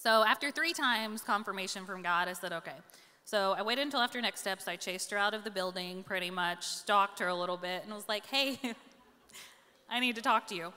So 0.00 0.24
after 0.24 0.52
three 0.52 0.72
times 0.72 1.22
confirmation 1.22 1.84
from 1.84 2.02
God, 2.02 2.28
I 2.28 2.32
said, 2.32 2.52
Okay. 2.52 2.76
So 3.24 3.54
I 3.58 3.62
waited 3.62 3.82
until 3.82 4.00
after 4.00 4.22
next 4.22 4.40
steps. 4.40 4.68
I 4.68 4.76
chased 4.76 5.10
her 5.10 5.18
out 5.18 5.34
of 5.34 5.44
the 5.44 5.50
building 5.50 6.02
pretty 6.02 6.30
much, 6.30 6.64
stalked 6.64 7.18
her 7.18 7.28
a 7.28 7.34
little 7.34 7.56
bit, 7.58 7.82
and 7.84 7.92
was 7.92 8.08
like, 8.08 8.24
Hey, 8.26 8.60
I 9.90 9.98
need 9.98 10.14
to 10.14 10.22
talk 10.22 10.46
to 10.48 10.54
you. 10.54 10.72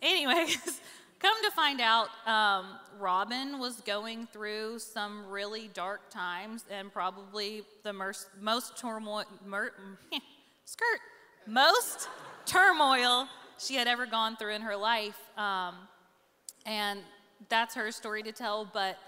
Anyways, 0.00 0.80
come 1.18 1.34
to 1.42 1.50
find 1.50 1.80
out, 1.80 2.08
um, 2.26 2.66
Robin 3.00 3.58
was 3.58 3.80
going 3.80 4.28
through 4.32 4.78
some 4.78 5.26
really 5.26 5.68
dark 5.74 6.08
times 6.08 6.64
and 6.70 6.92
probably 6.92 7.62
the 7.82 7.92
most, 7.92 8.28
most 8.40 8.78
turmoil, 8.78 9.24
mer, 9.44 9.72
skirt, 10.64 11.00
most 11.44 12.08
turmoil 12.46 13.26
she 13.58 13.74
had 13.74 13.88
ever 13.88 14.06
gone 14.06 14.36
through 14.36 14.54
in 14.54 14.62
her 14.62 14.76
life. 14.76 15.18
Um, 15.36 15.74
and 16.64 17.00
that's 17.48 17.74
her 17.74 17.90
story 17.90 18.22
to 18.22 18.32
tell. 18.32 18.64
But 18.64 18.98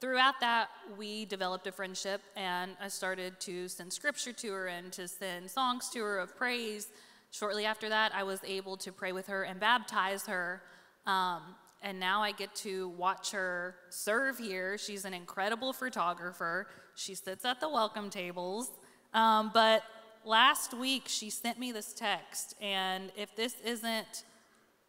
throughout 0.00 0.40
that, 0.40 0.68
we 0.98 1.24
developed 1.24 1.66
a 1.66 1.72
friendship, 1.72 2.20
and 2.36 2.72
I 2.80 2.88
started 2.88 3.38
to 3.40 3.68
send 3.68 3.92
scripture 3.92 4.32
to 4.32 4.52
her 4.52 4.66
and 4.66 4.92
to 4.92 5.08
send 5.08 5.50
songs 5.50 5.88
to 5.90 6.00
her 6.00 6.18
of 6.18 6.36
praise. 6.36 6.88
Shortly 7.30 7.64
after 7.64 7.88
that, 7.88 8.12
I 8.14 8.24
was 8.24 8.40
able 8.44 8.76
to 8.78 8.92
pray 8.92 9.12
with 9.12 9.26
her 9.28 9.44
and 9.44 9.58
baptize 9.58 10.26
her. 10.26 10.62
Um, 11.06 11.42
and 11.82 11.98
now 11.98 12.22
I 12.22 12.32
get 12.32 12.54
to 12.56 12.90
watch 12.90 13.32
her 13.32 13.74
serve 13.88 14.38
here. 14.38 14.78
She's 14.78 15.04
an 15.04 15.14
incredible 15.14 15.72
photographer. 15.72 16.68
She 16.94 17.14
sits 17.14 17.44
at 17.44 17.60
the 17.60 17.68
welcome 17.68 18.10
tables. 18.10 18.70
Um, 19.14 19.50
but 19.52 19.82
last 20.24 20.74
week, 20.74 21.04
she 21.06 21.30
sent 21.30 21.58
me 21.58 21.72
this 21.72 21.92
text. 21.92 22.54
And 22.60 23.10
if 23.16 23.34
this 23.34 23.56
isn't 23.64 24.24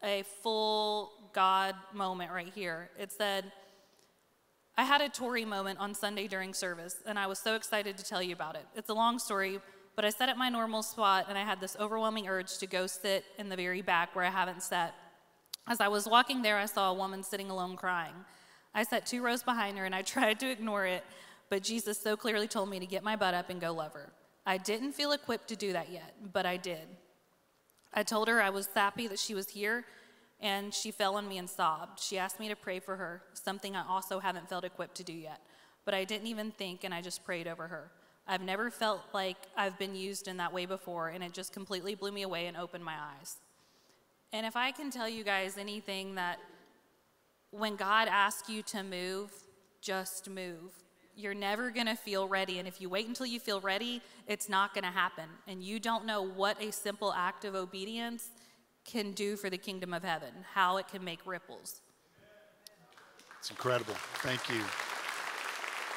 a 0.03 0.23
full 0.43 1.22
God 1.33 1.75
moment 1.93 2.31
right 2.31 2.51
here, 2.53 2.89
it 2.97 3.11
said, 3.11 3.51
I 4.77 4.83
had 4.83 5.01
a 5.01 5.09
Tori 5.09 5.45
moment 5.45 5.79
on 5.79 5.93
Sunday 5.93 6.27
during 6.27 6.53
service, 6.53 6.97
and 7.05 7.19
I 7.19 7.27
was 7.27 7.37
so 7.37 7.55
excited 7.55 7.97
to 7.97 8.03
tell 8.03 8.23
you 8.23 8.33
about 8.33 8.55
it. 8.55 8.65
It's 8.75 8.89
a 8.89 8.93
long 8.93 9.19
story, 9.19 9.59
but 9.95 10.03
I 10.03 10.09
sat 10.09 10.29
at 10.29 10.37
my 10.37 10.49
normal 10.49 10.81
spot 10.81 11.25
and 11.29 11.37
I 11.37 11.43
had 11.43 11.61
this 11.61 11.77
overwhelming 11.79 12.27
urge 12.27 12.57
to 12.57 12.67
go 12.67 12.87
sit 12.87 13.25
in 13.37 13.49
the 13.49 13.55
very 13.55 13.81
back 13.81 14.15
where 14.15 14.25
I 14.25 14.31
haven't 14.31 14.63
sat. 14.63 14.95
As 15.67 15.79
I 15.79 15.87
was 15.87 16.07
walking 16.07 16.41
there, 16.41 16.57
I 16.57 16.65
saw 16.65 16.91
a 16.91 16.95
woman 16.95 17.21
sitting 17.23 17.49
alone 17.49 17.75
crying. 17.75 18.15
I 18.73 18.83
sat 18.83 19.05
two 19.05 19.21
rows 19.21 19.43
behind 19.43 19.77
her 19.77 19.85
and 19.85 19.93
I 19.93 20.01
tried 20.15 20.39
to 20.39 20.49
ignore 20.49 20.85
it, 20.85 21.03
but 21.49 21.61
Jesus 21.61 21.99
so 21.99 22.17
clearly 22.17 22.47
told 22.47 22.69
me 22.69 22.79
to 22.79 22.85
get 22.87 23.03
my 23.03 23.15
butt 23.15 23.35
up 23.35 23.49
and 23.49 23.61
go 23.61 23.71
love 23.71 23.93
her. 23.93 24.11
I 24.45 24.57
didn't 24.57 24.93
feel 24.93 25.11
equipped 25.11 25.47
to 25.49 25.55
do 25.55 25.73
that 25.73 25.91
yet, 25.91 26.15
but 26.33 26.45
I 26.45 26.57
did. 26.57 26.87
I 27.93 28.03
told 28.03 28.27
her 28.27 28.41
I 28.41 28.49
was 28.49 28.67
happy 28.73 29.07
that 29.07 29.19
she 29.19 29.35
was 29.35 29.49
here, 29.49 29.85
and 30.43 30.73
she 30.73 30.91
fell 30.91 31.15
on 31.15 31.27
me 31.27 31.37
and 31.37 31.49
sobbed. 31.49 31.99
She 32.01 32.17
asked 32.17 32.37
me 32.37 32.49
to 32.49 32.55
pray 32.55 32.79
for 32.79 32.97
her, 32.97 33.23
something 33.33 33.77
I 33.77 33.87
also 33.87 34.19
haven't 34.19 34.49
felt 34.49 34.65
equipped 34.65 34.95
to 34.95 35.03
do 35.03 35.13
yet. 35.13 35.39
But 35.85 35.93
I 35.93 36.03
didn't 36.03 36.27
even 36.27 36.51
think, 36.51 36.83
and 36.83 36.93
I 36.93 37.01
just 37.01 37.23
prayed 37.23 37.47
over 37.47 37.67
her. 37.67 37.89
I've 38.27 38.41
never 38.41 38.69
felt 38.69 39.01
like 39.13 39.37
I've 39.55 39.79
been 39.79 39.95
used 39.95 40.27
in 40.27 40.37
that 40.37 40.53
way 40.53 40.65
before, 40.65 41.09
and 41.09 41.23
it 41.23 41.31
just 41.31 41.53
completely 41.53 41.95
blew 41.95 42.11
me 42.11 42.23
away 42.23 42.47
and 42.47 42.57
opened 42.57 42.83
my 42.83 42.95
eyes. 42.95 43.37
And 44.33 44.45
if 44.45 44.57
I 44.57 44.71
can 44.71 44.91
tell 44.91 45.07
you 45.07 45.23
guys 45.23 45.57
anything 45.57 46.15
that 46.15 46.39
when 47.51 47.77
God 47.77 48.09
asks 48.09 48.49
you 48.49 48.63
to 48.63 48.83
move, 48.83 49.31
just 49.81 50.29
move. 50.29 50.73
You're 51.15 51.35
never 51.35 51.69
going 51.69 51.85
to 51.85 51.95
feel 51.95 52.27
ready. 52.27 52.59
And 52.59 52.67
if 52.67 52.81
you 52.81 52.89
wait 52.89 53.07
until 53.07 53.27
you 53.27 53.39
feel 53.39 53.61
ready, 53.61 54.01
it's 54.27 54.49
not 54.49 54.73
going 54.73 54.83
to 54.83 54.89
happen. 54.89 55.25
And 55.47 55.63
you 55.63 55.79
don't 55.79 56.05
know 56.05 56.21
what 56.21 56.61
a 56.61 56.71
simple 56.71 57.13
act 57.13 57.45
of 57.45 57.55
obedience 57.55 58.29
can 58.85 59.11
do 59.11 59.35
for 59.35 59.49
the 59.49 59.57
kingdom 59.57 59.93
of 59.93 60.03
heaven, 60.03 60.29
how 60.53 60.77
it 60.77 60.87
can 60.87 61.03
make 61.03 61.19
ripples. 61.25 61.81
It's 63.39 63.49
incredible. 63.49 63.95
Thank 64.21 64.49
you. 64.49 64.61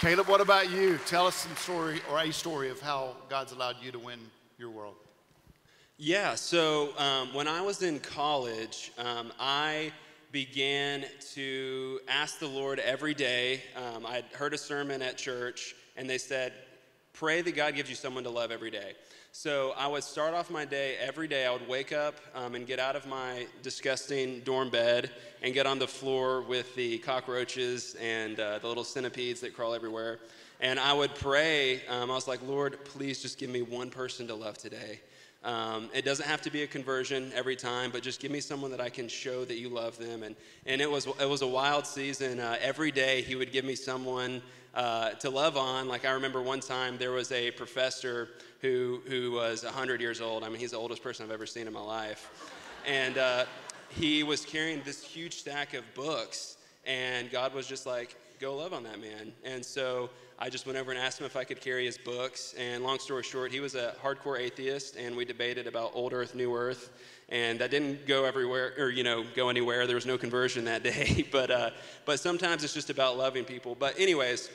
Caleb, 0.00 0.28
what 0.28 0.40
about 0.40 0.70
you? 0.70 0.98
Tell 1.06 1.26
us 1.26 1.36
some 1.36 1.56
story 1.56 2.00
or 2.10 2.18
a 2.18 2.32
story 2.32 2.68
of 2.70 2.80
how 2.80 3.16
God's 3.28 3.52
allowed 3.52 3.76
you 3.80 3.92
to 3.92 3.98
win 3.98 4.18
your 4.58 4.70
world. 4.70 4.96
Yeah, 5.96 6.34
so 6.34 6.90
um, 6.98 7.32
when 7.32 7.48
I 7.48 7.62
was 7.62 7.82
in 7.82 8.00
college, 8.00 8.92
um, 8.98 9.32
I 9.40 9.92
began 10.32 11.06
to 11.32 12.00
ask 12.08 12.38
the 12.38 12.46
Lord 12.46 12.78
every 12.80 13.14
day. 13.14 13.62
Um, 13.74 14.04
I'd 14.04 14.26
heard 14.34 14.52
a 14.52 14.58
sermon 14.58 15.00
at 15.00 15.16
church, 15.16 15.74
and 15.96 16.10
they 16.10 16.18
said, 16.18 16.52
Pray 17.14 17.40
that 17.40 17.56
God 17.56 17.74
gives 17.74 17.88
you 17.88 17.96
someone 17.96 18.24
to 18.24 18.30
love 18.30 18.50
every 18.50 18.70
day. 18.70 18.92
So 19.38 19.74
I 19.76 19.86
would 19.86 20.02
start 20.02 20.32
off 20.32 20.50
my 20.50 20.64
day 20.64 20.96
every 20.98 21.28
day. 21.28 21.44
I 21.44 21.52
would 21.52 21.68
wake 21.68 21.92
up 21.92 22.14
um, 22.34 22.54
and 22.54 22.66
get 22.66 22.78
out 22.78 22.96
of 22.96 23.06
my 23.06 23.46
disgusting 23.62 24.40
dorm 24.40 24.70
bed 24.70 25.10
and 25.42 25.52
get 25.52 25.66
on 25.66 25.78
the 25.78 25.86
floor 25.86 26.40
with 26.40 26.74
the 26.74 26.96
cockroaches 27.00 27.96
and 28.00 28.40
uh, 28.40 28.58
the 28.60 28.66
little 28.66 28.82
centipedes 28.82 29.42
that 29.42 29.54
crawl 29.54 29.74
everywhere. 29.74 30.20
And 30.58 30.80
I 30.80 30.94
would 30.94 31.14
pray. 31.14 31.86
Um, 31.86 32.10
I 32.10 32.14
was 32.14 32.26
like, 32.26 32.40
Lord, 32.48 32.82
please 32.86 33.20
just 33.20 33.36
give 33.36 33.50
me 33.50 33.60
one 33.60 33.90
person 33.90 34.26
to 34.28 34.34
love 34.34 34.56
today. 34.56 35.00
Um, 35.44 35.90
it 35.92 36.06
doesn't 36.06 36.26
have 36.26 36.40
to 36.40 36.50
be 36.50 36.62
a 36.62 36.66
conversion 36.66 37.30
every 37.34 37.56
time, 37.56 37.90
but 37.90 38.02
just 38.02 38.20
give 38.20 38.30
me 38.30 38.40
someone 38.40 38.70
that 38.70 38.80
I 38.80 38.88
can 38.88 39.06
show 39.06 39.44
that 39.44 39.58
you 39.58 39.68
love 39.68 39.98
them. 39.98 40.22
And, 40.22 40.34
and 40.64 40.80
it, 40.80 40.90
was, 40.90 41.06
it 41.06 41.28
was 41.28 41.42
a 41.42 41.46
wild 41.46 41.86
season. 41.86 42.40
Uh, 42.40 42.56
every 42.58 42.90
day 42.90 43.20
he 43.20 43.34
would 43.34 43.52
give 43.52 43.66
me 43.66 43.74
someone 43.74 44.40
uh, 44.76 45.10
to 45.12 45.30
love 45.30 45.56
on. 45.56 45.88
Like 45.88 46.04
I 46.04 46.10
remember 46.12 46.42
one 46.42 46.60
time 46.60 46.98
there 46.98 47.12
was 47.12 47.32
a 47.32 47.50
professor 47.52 48.28
who, 48.66 49.00
who 49.06 49.30
was 49.32 49.64
100 49.64 50.00
years 50.00 50.20
old. 50.20 50.42
I 50.42 50.48
mean, 50.48 50.58
he's 50.58 50.72
the 50.72 50.76
oldest 50.76 51.02
person 51.02 51.24
I've 51.24 51.32
ever 51.32 51.46
seen 51.46 51.66
in 51.66 51.72
my 51.72 51.80
life. 51.80 52.52
And 52.86 53.16
uh, 53.16 53.44
he 53.90 54.22
was 54.22 54.44
carrying 54.44 54.82
this 54.84 55.04
huge 55.04 55.34
stack 55.34 55.74
of 55.74 55.84
books, 55.94 56.56
and 56.84 57.30
God 57.30 57.54
was 57.54 57.66
just 57.66 57.86
like, 57.86 58.16
go 58.40 58.56
love 58.56 58.72
on 58.72 58.82
that 58.82 59.00
man. 59.00 59.32
And 59.44 59.64
so 59.64 60.10
I 60.38 60.50
just 60.50 60.66
went 60.66 60.78
over 60.78 60.90
and 60.90 60.98
asked 60.98 61.20
him 61.20 61.26
if 61.26 61.36
I 61.36 61.44
could 61.44 61.60
carry 61.60 61.86
his 61.86 61.96
books. 61.96 62.54
And 62.58 62.82
long 62.82 62.98
story 62.98 63.22
short, 63.22 63.52
he 63.52 63.60
was 63.60 63.74
a 63.74 63.94
hardcore 64.02 64.38
atheist, 64.38 64.96
and 64.96 65.16
we 65.16 65.24
debated 65.24 65.66
about 65.66 65.92
old 65.94 66.12
Earth, 66.12 66.34
new 66.34 66.54
Earth. 66.54 66.90
And 67.28 67.58
that 67.60 67.70
didn't 67.70 68.06
go 68.06 68.24
everywhere, 68.24 68.72
or 68.78 68.90
you 68.90 69.04
know, 69.04 69.24
go 69.34 69.48
anywhere. 69.48 69.86
There 69.86 69.96
was 69.96 70.06
no 70.06 70.18
conversion 70.18 70.64
that 70.64 70.82
day. 70.82 71.26
but 71.32 71.50
uh, 71.50 71.70
but 72.04 72.20
sometimes 72.20 72.62
it's 72.64 72.74
just 72.74 72.90
about 72.90 73.16
loving 73.16 73.44
people. 73.44 73.74
But 73.74 73.98
anyways, 73.98 74.50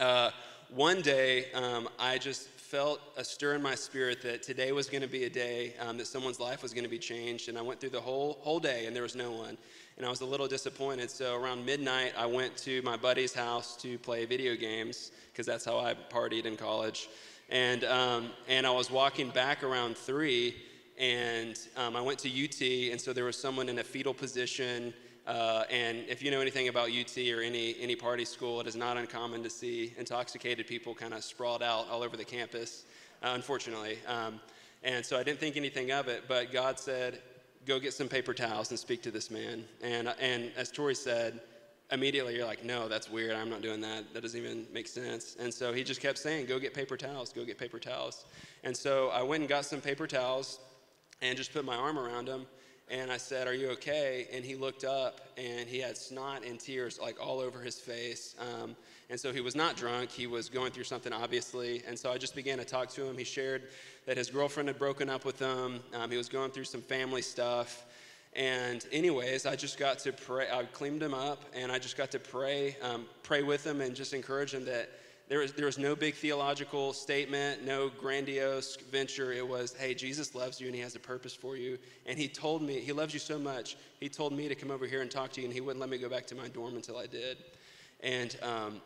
uh, 0.00 0.30
one 0.70 1.02
day 1.02 1.50
um, 1.52 1.88
I 1.98 2.18
just 2.18 2.48
felt 2.70 3.00
a 3.16 3.24
stir 3.24 3.54
in 3.54 3.62
my 3.62 3.74
spirit 3.74 4.20
that 4.22 4.42
today 4.42 4.72
was 4.72 4.88
going 4.88 5.02
to 5.02 5.08
be 5.08 5.24
a 5.24 5.30
day 5.30 5.74
um, 5.80 5.96
that 5.96 6.06
someone's 6.06 6.38
life 6.38 6.62
was 6.62 6.72
going 6.74 6.84
to 6.84 6.90
be 6.90 6.98
changed. 6.98 7.48
And 7.48 7.56
I 7.56 7.62
went 7.62 7.80
through 7.80 7.90
the 7.90 8.00
whole 8.00 8.38
whole 8.42 8.60
day, 8.60 8.86
and 8.86 8.94
there 8.94 9.02
was 9.02 9.16
no 9.16 9.32
one 9.32 9.56
and 9.98 10.06
I 10.06 10.10
was 10.10 10.20
a 10.20 10.24
little 10.24 10.46
disappointed. 10.46 11.10
So 11.10 11.34
around 11.34 11.66
midnight, 11.66 12.12
I 12.16 12.24
went 12.24 12.56
to 12.58 12.80
my 12.82 12.96
buddy's 12.96 13.34
house 13.34 13.76
to 13.78 13.98
play 13.98 14.24
video 14.24 14.54
games 14.54 15.10
because 15.32 15.44
that's 15.44 15.64
how 15.64 15.78
I 15.78 15.94
partied 15.94 16.46
in 16.46 16.56
college. 16.56 17.08
And, 17.50 17.82
um, 17.82 18.30
and 18.46 18.64
I 18.64 18.70
was 18.70 18.92
walking 18.92 19.30
back 19.30 19.64
around 19.64 19.96
three, 19.96 20.54
and 20.98 21.58
um, 21.76 21.94
I 21.94 22.00
went 22.00 22.18
to 22.20 22.28
UT, 22.28 22.60
and 22.90 23.00
so 23.00 23.12
there 23.12 23.24
was 23.24 23.36
someone 23.40 23.68
in 23.68 23.78
a 23.78 23.84
fetal 23.84 24.12
position. 24.12 24.92
Uh, 25.26 25.64
and 25.70 25.98
if 26.08 26.22
you 26.22 26.30
know 26.30 26.40
anything 26.40 26.68
about 26.68 26.88
UT 26.90 27.16
or 27.32 27.40
any, 27.40 27.76
any 27.80 27.94
party 27.94 28.24
school, 28.24 28.60
it 28.60 28.66
is 28.66 28.74
not 28.74 28.96
uncommon 28.96 29.42
to 29.42 29.50
see 29.50 29.94
intoxicated 29.98 30.66
people 30.66 30.94
kind 30.94 31.14
of 31.14 31.22
sprawled 31.22 31.62
out 31.62 31.88
all 31.88 32.02
over 32.02 32.16
the 32.16 32.24
campus, 32.24 32.84
uh, 33.22 33.32
unfortunately. 33.34 33.98
Um, 34.08 34.40
and 34.82 35.04
so 35.04 35.18
I 35.18 35.22
didn't 35.22 35.38
think 35.38 35.56
anything 35.56 35.92
of 35.92 36.08
it, 36.08 36.24
but 36.26 36.52
God 36.52 36.80
said, 36.80 37.20
go 37.66 37.78
get 37.78 37.92
some 37.92 38.08
paper 38.08 38.34
towels 38.34 38.70
and 38.70 38.78
speak 38.78 39.02
to 39.02 39.10
this 39.10 39.30
man. 39.30 39.64
And, 39.82 40.12
and 40.20 40.50
as 40.56 40.70
Tori 40.70 40.94
said, 40.94 41.40
immediately 41.92 42.34
you're 42.34 42.46
like, 42.46 42.64
no, 42.64 42.88
that's 42.88 43.10
weird. 43.10 43.32
I'm 43.32 43.50
not 43.50 43.62
doing 43.62 43.80
that. 43.82 44.12
That 44.14 44.22
doesn't 44.22 44.38
even 44.38 44.66
make 44.72 44.88
sense. 44.88 45.36
And 45.38 45.52
so 45.52 45.72
he 45.72 45.84
just 45.84 46.00
kept 46.00 46.18
saying, 46.18 46.46
go 46.46 46.58
get 46.58 46.74
paper 46.74 46.96
towels, 46.96 47.32
go 47.32 47.44
get 47.44 47.58
paper 47.58 47.78
towels. 47.78 48.24
And 48.64 48.76
so 48.76 49.10
I 49.10 49.22
went 49.22 49.42
and 49.42 49.48
got 49.48 49.64
some 49.64 49.80
paper 49.80 50.06
towels 50.06 50.60
and 51.22 51.36
just 51.36 51.52
put 51.52 51.64
my 51.64 51.76
arm 51.76 51.98
around 51.98 52.28
him. 52.28 52.46
And 52.90 53.12
I 53.12 53.18
said, 53.18 53.46
Are 53.46 53.54
you 53.54 53.68
okay? 53.70 54.26
And 54.32 54.44
he 54.44 54.54
looked 54.54 54.84
up 54.84 55.20
and 55.36 55.68
he 55.68 55.78
had 55.78 55.96
snot 55.96 56.44
and 56.44 56.58
tears 56.58 56.98
like 57.00 57.16
all 57.20 57.38
over 57.38 57.60
his 57.60 57.78
face. 57.78 58.34
Um, 58.40 58.76
and 59.10 59.18
so 59.18 59.32
he 59.32 59.40
was 59.40 59.54
not 59.54 59.76
drunk. 59.76 60.10
He 60.10 60.26
was 60.26 60.48
going 60.48 60.72
through 60.72 60.84
something, 60.84 61.12
obviously. 61.12 61.82
And 61.86 61.98
so 61.98 62.10
I 62.10 62.18
just 62.18 62.34
began 62.34 62.58
to 62.58 62.64
talk 62.64 62.88
to 62.90 63.04
him. 63.06 63.16
He 63.16 63.24
shared 63.24 63.64
that 64.06 64.16
his 64.16 64.30
girlfriend 64.30 64.68
had 64.68 64.78
broken 64.78 65.10
up 65.10 65.24
with 65.24 65.38
him. 65.38 65.80
Um, 65.94 66.10
he 66.10 66.16
was 66.16 66.28
going 66.28 66.50
through 66.50 66.64
some 66.64 66.82
family 66.82 67.22
stuff. 67.22 67.84
And, 68.34 68.86
anyways, 68.92 69.46
I 69.46 69.56
just 69.56 69.78
got 69.78 69.98
to 70.00 70.12
pray. 70.12 70.46
I 70.52 70.64
cleaned 70.64 71.02
him 71.02 71.14
up 71.14 71.42
and 71.54 71.72
I 71.72 71.78
just 71.78 71.96
got 71.96 72.10
to 72.12 72.18
pray, 72.18 72.76
um, 72.82 73.06
pray 73.22 73.42
with 73.42 73.66
him 73.66 73.80
and 73.80 73.96
just 73.96 74.12
encourage 74.12 74.52
him 74.52 74.64
that 74.66 74.90
there 75.28 75.40
was, 75.40 75.52
there 75.52 75.66
was 75.66 75.76
no 75.76 75.94
big 75.94 76.14
theological 76.14 76.94
statement, 76.94 77.64
no 77.64 77.90
grandiose 77.90 78.76
venture. 78.76 79.30
It 79.30 79.46
was, 79.46 79.74
hey, 79.74 79.92
Jesus 79.92 80.34
loves 80.34 80.58
you 80.58 80.66
and 80.66 80.74
he 80.74 80.80
has 80.80 80.96
a 80.96 81.00
purpose 81.00 81.34
for 81.34 81.56
you. 81.56 81.78
And 82.06 82.18
he 82.18 82.28
told 82.28 82.62
me, 82.62 82.80
he 82.80 82.92
loves 82.92 83.12
you 83.12 83.20
so 83.20 83.38
much, 83.38 83.76
he 84.00 84.08
told 84.08 84.32
me 84.32 84.48
to 84.48 84.54
come 84.54 84.70
over 84.70 84.86
here 84.86 85.02
and 85.02 85.10
talk 85.10 85.32
to 85.32 85.40
you 85.40 85.46
and 85.46 85.54
he 85.54 85.60
wouldn't 85.60 85.80
let 85.80 85.90
me 85.90 85.98
go 85.98 86.08
back 86.08 86.26
to 86.28 86.34
my 86.34 86.48
dorm 86.48 86.76
until 86.76 86.96
I 86.96 87.06
did. 87.06 87.36
And 88.00 88.36
um, 88.42 88.80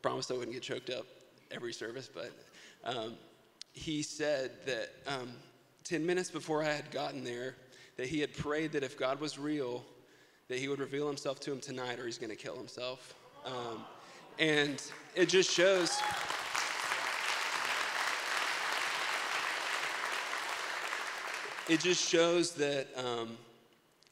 promised 0.00 0.30
I 0.30 0.34
wouldn't 0.34 0.52
get 0.52 0.62
choked 0.62 0.88
up 0.88 1.04
every 1.50 1.74
service, 1.74 2.08
but 2.12 2.32
um, 2.84 3.14
he 3.72 4.02
said 4.02 4.52
that 4.64 4.90
um, 5.06 5.30
10 5.84 6.06
minutes 6.06 6.30
before 6.30 6.62
I 6.62 6.72
had 6.72 6.90
gotten 6.90 7.22
there, 7.22 7.54
that 7.98 8.06
he 8.06 8.20
had 8.20 8.34
prayed 8.34 8.72
that 8.72 8.82
if 8.82 8.98
God 8.98 9.20
was 9.20 9.38
real, 9.38 9.84
that 10.48 10.58
he 10.58 10.68
would 10.68 10.80
reveal 10.80 11.06
himself 11.06 11.38
to 11.40 11.52
him 11.52 11.60
tonight 11.60 11.98
or 11.98 12.06
he's 12.06 12.18
going 12.18 12.30
to 12.30 12.36
kill 12.36 12.56
himself. 12.56 13.14
Um, 13.44 13.84
and 14.38 14.82
it 15.14 15.28
just 15.28 15.50
shows. 15.50 15.98
It 21.68 21.80
just 21.80 22.08
shows 22.08 22.52
that 22.52 22.86
um, 22.96 23.36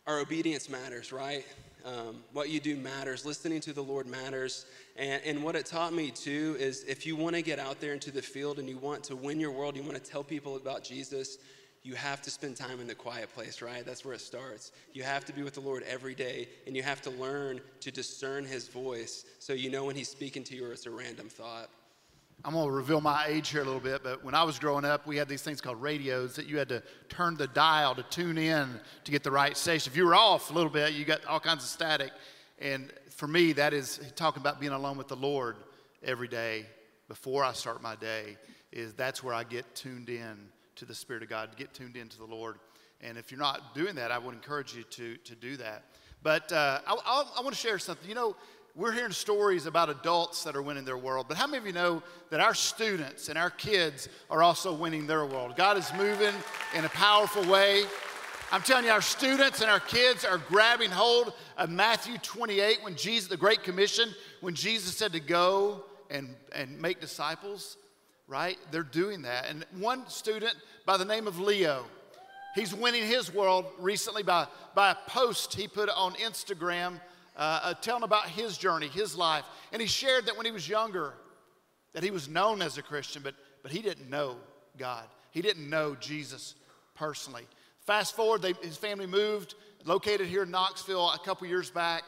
our 0.06 0.18
obedience 0.18 0.68
matters, 0.68 1.12
right? 1.12 1.44
Um, 1.84 2.16
what 2.32 2.48
you 2.48 2.58
do 2.58 2.76
matters. 2.76 3.24
Listening 3.24 3.60
to 3.60 3.72
the 3.72 3.82
Lord 3.82 4.06
matters. 4.06 4.66
And, 4.96 5.22
and 5.24 5.42
what 5.44 5.54
it 5.54 5.66
taught 5.66 5.92
me 5.92 6.10
too 6.10 6.56
is 6.58 6.82
if 6.84 7.06
you 7.06 7.14
want 7.14 7.36
to 7.36 7.42
get 7.42 7.58
out 7.58 7.80
there 7.80 7.92
into 7.92 8.10
the 8.10 8.22
field 8.22 8.58
and 8.58 8.68
you 8.68 8.78
want 8.78 9.04
to 9.04 9.16
win 9.16 9.38
your 9.38 9.50
world, 9.50 9.76
you 9.76 9.82
want 9.82 9.94
to 9.94 10.10
tell 10.10 10.24
people 10.24 10.56
about 10.56 10.82
Jesus, 10.82 11.38
you 11.84 11.94
have 11.94 12.22
to 12.22 12.30
spend 12.30 12.56
time 12.56 12.80
in 12.80 12.86
the 12.86 12.94
quiet 12.94 13.32
place, 13.34 13.60
right? 13.60 13.84
That's 13.84 14.06
where 14.06 14.14
it 14.14 14.22
starts. 14.22 14.72
You 14.94 15.02
have 15.02 15.26
to 15.26 15.34
be 15.34 15.42
with 15.42 15.52
the 15.52 15.60
Lord 15.60 15.82
every 15.82 16.14
day, 16.14 16.48
and 16.66 16.74
you 16.74 16.82
have 16.82 17.02
to 17.02 17.10
learn 17.10 17.60
to 17.80 17.90
discern 17.90 18.46
His 18.46 18.68
voice 18.68 19.26
so 19.38 19.52
you 19.52 19.70
know 19.70 19.84
when 19.84 19.94
He's 19.94 20.08
speaking 20.08 20.42
to 20.44 20.56
you 20.56 20.66
or 20.66 20.72
it's 20.72 20.86
a 20.86 20.90
random 20.90 21.28
thought. 21.28 21.68
I'm 22.42 22.54
going 22.54 22.66
to 22.66 22.72
reveal 22.72 23.02
my 23.02 23.26
age 23.28 23.50
here 23.50 23.60
a 23.60 23.64
little 23.64 23.80
bit, 23.80 24.02
but 24.02 24.24
when 24.24 24.34
I 24.34 24.42
was 24.44 24.58
growing 24.58 24.86
up, 24.86 25.06
we 25.06 25.16
had 25.16 25.28
these 25.28 25.42
things 25.42 25.60
called 25.60 25.80
radios 25.80 26.34
that 26.36 26.46
you 26.46 26.58
had 26.58 26.70
to 26.70 26.82
turn 27.10 27.36
the 27.36 27.46
dial 27.46 27.94
to 27.94 28.02
tune 28.04 28.38
in 28.38 28.80
to 29.04 29.10
get 29.10 29.22
the 29.22 29.30
right 29.30 29.56
station. 29.56 29.90
If 29.90 29.96
you 29.96 30.06
were 30.06 30.14
off 30.14 30.50
a 30.50 30.54
little 30.54 30.70
bit, 30.70 30.94
you 30.94 31.04
got 31.04 31.24
all 31.26 31.38
kinds 31.38 31.62
of 31.64 31.68
static. 31.68 32.12
And 32.58 32.92
for 33.10 33.28
me, 33.28 33.52
that 33.52 33.74
is 33.74 34.00
talking 34.16 34.40
about 34.40 34.58
being 34.58 34.72
alone 34.72 34.96
with 34.96 35.08
the 35.08 35.16
Lord 35.16 35.56
every 36.02 36.28
day 36.28 36.66
before 37.08 37.44
I 37.44 37.52
start 37.52 37.82
my 37.82 37.94
day. 37.94 38.38
Is 38.72 38.94
that's 38.94 39.22
where 39.22 39.34
I 39.34 39.44
get 39.44 39.74
tuned 39.74 40.08
in 40.08 40.48
to 40.76 40.84
the 40.84 40.94
Spirit 40.94 41.22
of 41.22 41.28
God, 41.28 41.52
to 41.52 41.56
get 41.56 41.72
tuned 41.74 41.96
into 41.96 42.18
the 42.18 42.24
Lord. 42.24 42.56
And 43.00 43.18
if 43.18 43.30
you're 43.30 43.40
not 43.40 43.74
doing 43.74 43.94
that, 43.96 44.10
I 44.10 44.18
would 44.18 44.34
encourage 44.34 44.74
you 44.74 44.82
to 44.84 45.16
to 45.16 45.34
do 45.34 45.56
that. 45.56 45.84
But 46.22 46.50
uh, 46.52 46.80
I, 46.86 46.94
I, 46.94 47.24
I 47.38 47.42
want 47.42 47.54
to 47.54 47.60
share 47.60 47.78
something. 47.78 48.08
You 48.08 48.14
know, 48.14 48.36
we're 48.74 48.92
hearing 48.92 49.12
stories 49.12 49.66
about 49.66 49.88
adults 49.88 50.42
that 50.44 50.56
are 50.56 50.62
winning 50.62 50.84
their 50.84 50.96
world, 50.96 51.26
but 51.28 51.36
how 51.36 51.46
many 51.46 51.58
of 51.58 51.66
you 51.66 51.72
know 51.72 52.02
that 52.30 52.40
our 52.40 52.54
students 52.54 53.28
and 53.28 53.38
our 53.38 53.50
kids 53.50 54.08
are 54.30 54.42
also 54.42 54.72
winning 54.72 55.06
their 55.06 55.24
world? 55.26 55.54
God 55.54 55.76
is 55.76 55.92
moving 55.94 56.34
in 56.74 56.84
a 56.84 56.88
powerful 56.88 57.44
way. 57.48 57.84
I'm 58.50 58.62
telling 58.62 58.84
you, 58.84 58.90
our 58.90 59.00
students 59.00 59.60
and 59.60 59.70
our 59.70 59.80
kids 59.80 60.24
are 60.24 60.38
grabbing 60.38 60.90
hold 60.90 61.34
of 61.56 61.70
Matthew 61.70 62.18
28 62.18 62.82
when 62.82 62.96
Jesus, 62.96 63.28
the 63.28 63.36
Great 63.36 63.62
Commission, 63.62 64.08
when 64.40 64.54
Jesus 64.54 64.96
said 64.96 65.12
to 65.12 65.20
go 65.20 65.84
and, 66.10 66.34
and 66.52 66.80
make 66.80 67.00
disciples, 67.00 67.76
right? 68.26 68.58
They're 68.70 68.82
doing 68.82 69.22
that. 69.22 69.46
And 69.48 69.64
one 69.78 70.08
student 70.08 70.54
by 70.86 70.96
the 70.96 71.04
name 71.04 71.26
of 71.26 71.38
Leo, 71.38 71.84
he's 72.54 72.74
winning 72.74 73.06
his 73.06 73.32
world 73.32 73.66
recently 73.78 74.22
by, 74.22 74.46
by 74.74 74.92
a 74.92 74.96
post 75.08 75.54
he 75.54 75.68
put 75.68 75.88
on 75.90 76.14
Instagram 76.14 77.00
uh, 77.36 77.60
uh, 77.62 77.74
telling 77.74 78.04
about 78.04 78.28
his 78.28 78.56
journey, 78.56 78.88
his 78.88 79.16
life. 79.16 79.44
And 79.72 79.82
he 79.82 79.88
shared 79.88 80.26
that 80.26 80.36
when 80.36 80.46
he 80.46 80.52
was 80.52 80.68
younger, 80.68 81.14
that 81.92 82.02
he 82.02 82.10
was 82.10 82.28
known 82.28 82.62
as 82.62 82.78
a 82.78 82.82
Christian, 82.82 83.22
but, 83.22 83.34
but 83.62 83.72
he 83.72 83.82
didn't 83.82 84.08
know 84.08 84.36
God. 84.78 85.04
He 85.30 85.42
didn't 85.42 85.68
know 85.68 85.96
Jesus 85.96 86.54
personally. 86.94 87.46
Fast 87.80 88.14
forward, 88.14 88.40
they, 88.40 88.52
his 88.62 88.76
family 88.76 89.06
moved, 89.06 89.54
located 89.84 90.26
here 90.26 90.44
in 90.44 90.50
Knoxville 90.50 91.10
a 91.10 91.18
couple 91.18 91.46
years 91.46 91.70
back. 91.70 92.04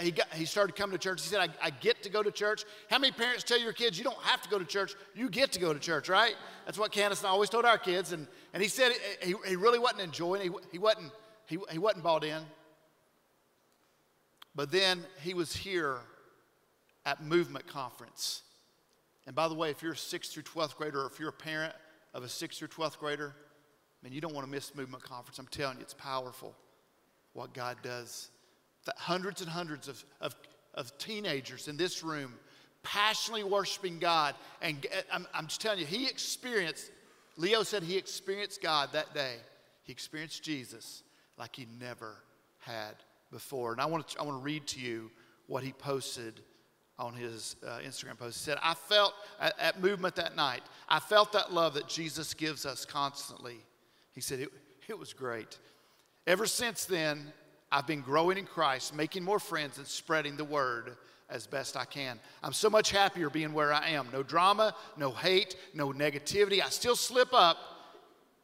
He, 0.00 0.10
got, 0.10 0.32
he 0.32 0.46
started 0.46 0.74
coming 0.74 0.96
to 0.96 0.98
church. 0.98 1.22
He 1.22 1.28
said, 1.28 1.40
I, 1.40 1.66
I, 1.66 1.68
get 1.68 2.02
to 2.04 2.08
go 2.08 2.22
to 2.22 2.30
church. 2.30 2.64
How 2.88 2.98
many 2.98 3.12
parents 3.12 3.44
tell 3.44 3.60
your 3.60 3.74
kids, 3.74 3.98
you 3.98 4.04
don't 4.04 4.16
have 4.22 4.40
to 4.40 4.48
go 4.48 4.58
to 4.58 4.64
church, 4.64 4.94
you 5.14 5.28
get 5.28 5.52
to 5.52 5.60
go 5.60 5.74
to 5.74 5.78
church, 5.78 6.08
right? 6.08 6.34
That's 6.64 6.78
what 6.78 6.92
Candace 6.92 7.20
and 7.20 7.26
I 7.26 7.30
always 7.30 7.50
told 7.50 7.66
our 7.66 7.76
kids. 7.76 8.12
And, 8.12 8.26
and 8.54 8.62
he 8.62 8.70
said 8.70 8.92
he, 9.22 9.34
he 9.46 9.54
really 9.54 9.78
wasn't 9.78 10.00
enjoying 10.00 10.40
it. 10.40 10.44
He, 10.44 10.50
he, 10.72 10.78
wasn't, 10.78 11.12
he, 11.44 11.58
he 11.70 11.78
wasn't 11.78 12.04
bought 12.04 12.24
in. 12.24 12.42
But 14.54 14.70
then 14.70 15.04
he 15.20 15.34
was 15.34 15.54
here 15.54 15.98
at 17.04 17.22
Movement 17.22 17.66
Conference. 17.66 18.42
And 19.26 19.36
by 19.36 19.48
the 19.48 19.54
way, 19.54 19.70
if 19.70 19.82
you're 19.82 19.92
a 19.92 19.96
6th 19.96 20.32
through 20.32 20.44
12th 20.44 20.76
grader, 20.76 21.02
or 21.02 21.06
if 21.06 21.20
you're 21.20 21.28
a 21.28 21.32
parent 21.32 21.74
of 22.14 22.24
a 22.24 22.28
6th 22.28 22.56
through 22.56 22.68
12th 22.68 22.98
grader, 22.98 23.34
man, 24.02 24.12
you 24.12 24.22
don't 24.22 24.34
want 24.34 24.46
to 24.46 24.50
miss 24.50 24.74
Movement 24.74 25.02
Conference. 25.02 25.38
I'm 25.38 25.48
telling 25.48 25.76
you, 25.76 25.82
it's 25.82 25.92
powerful 25.92 26.54
what 27.34 27.52
God 27.52 27.76
does. 27.82 28.30
Hundreds 28.96 29.40
and 29.40 29.50
hundreds 29.50 29.88
of, 29.88 30.04
of, 30.20 30.34
of 30.74 30.96
teenagers 30.98 31.68
in 31.68 31.76
this 31.76 32.02
room 32.02 32.34
passionately 32.82 33.44
worshiping 33.44 33.98
God. 33.98 34.34
And 34.62 34.86
I'm, 35.12 35.26
I'm 35.34 35.48
just 35.48 35.60
telling 35.60 35.80
you, 35.80 35.86
he 35.86 36.06
experienced, 36.06 36.90
Leo 37.36 37.62
said 37.62 37.82
he 37.82 37.96
experienced 37.96 38.62
God 38.62 38.90
that 38.92 39.12
day. 39.12 39.34
He 39.82 39.92
experienced 39.92 40.42
Jesus 40.42 41.02
like 41.36 41.56
he 41.56 41.66
never 41.80 42.16
had 42.60 42.94
before. 43.32 43.72
And 43.72 43.80
I 43.80 43.86
want 43.86 44.08
to, 44.08 44.20
I 44.20 44.22
want 44.22 44.38
to 44.38 44.42
read 44.42 44.66
to 44.68 44.80
you 44.80 45.10
what 45.46 45.62
he 45.62 45.72
posted 45.72 46.40
on 46.98 47.14
his 47.14 47.56
uh, 47.66 47.78
Instagram 47.86 48.18
post. 48.18 48.38
He 48.38 48.44
said, 48.44 48.58
I 48.62 48.74
felt 48.74 49.12
at, 49.40 49.54
at, 49.58 49.82
movement 49.82 50.14
that 50.16 50.34
night, 50.34 50.62
I 50.88 50.98
felt 50.98 51.32
that 51.32 51.52
love 51.52 51.74
that 51.74 51.88
Jesus 51.88 52.34
gives 52.34 52.64
us 52.64 52.84
constantly. 52.84 53.56
He 54.14 54.20
said, 54.20 54.40
it, 54.40 54.48
it 54.88 54.98
was 54.98 55.12
great. 55.12 55.58
Ever 56.26 56.46
since 56.46 56.86
then, 56.86 57.32
I've 57.70 57.86
been 57.86 58.00
growing 58.00 58.38
in 58.38 58.46
Christ, 58.46 58.94
making 58.94 59.24
more 59.24 59.38
friends, 59.38 59.78
and 59.78 59.86
spreading 59.86 60.36
the 60.36 60.44
word 60.44 60.96
as 61.28 61.46
best 61.46 61.76
I 61.76 61.84
can. 61.84 62.20
I'm 62.42 62.52
so 62.52 62.70
much 62.70 62.90
happier 62.90 63.28
being 63.28 63.52
where 63.52 63.72
I 63.72 63.90
am. 63.90 64.08
No 64.12 64.22
drama, 64.22 64.74
no 64.96 65.10
hate, 65.10 65.56
no 65.74 65.92
negativity. 65.92 66.62
I 66.64 66.68
still 66.68 66.96
slip 66.96 67.34
up 67.34 67.58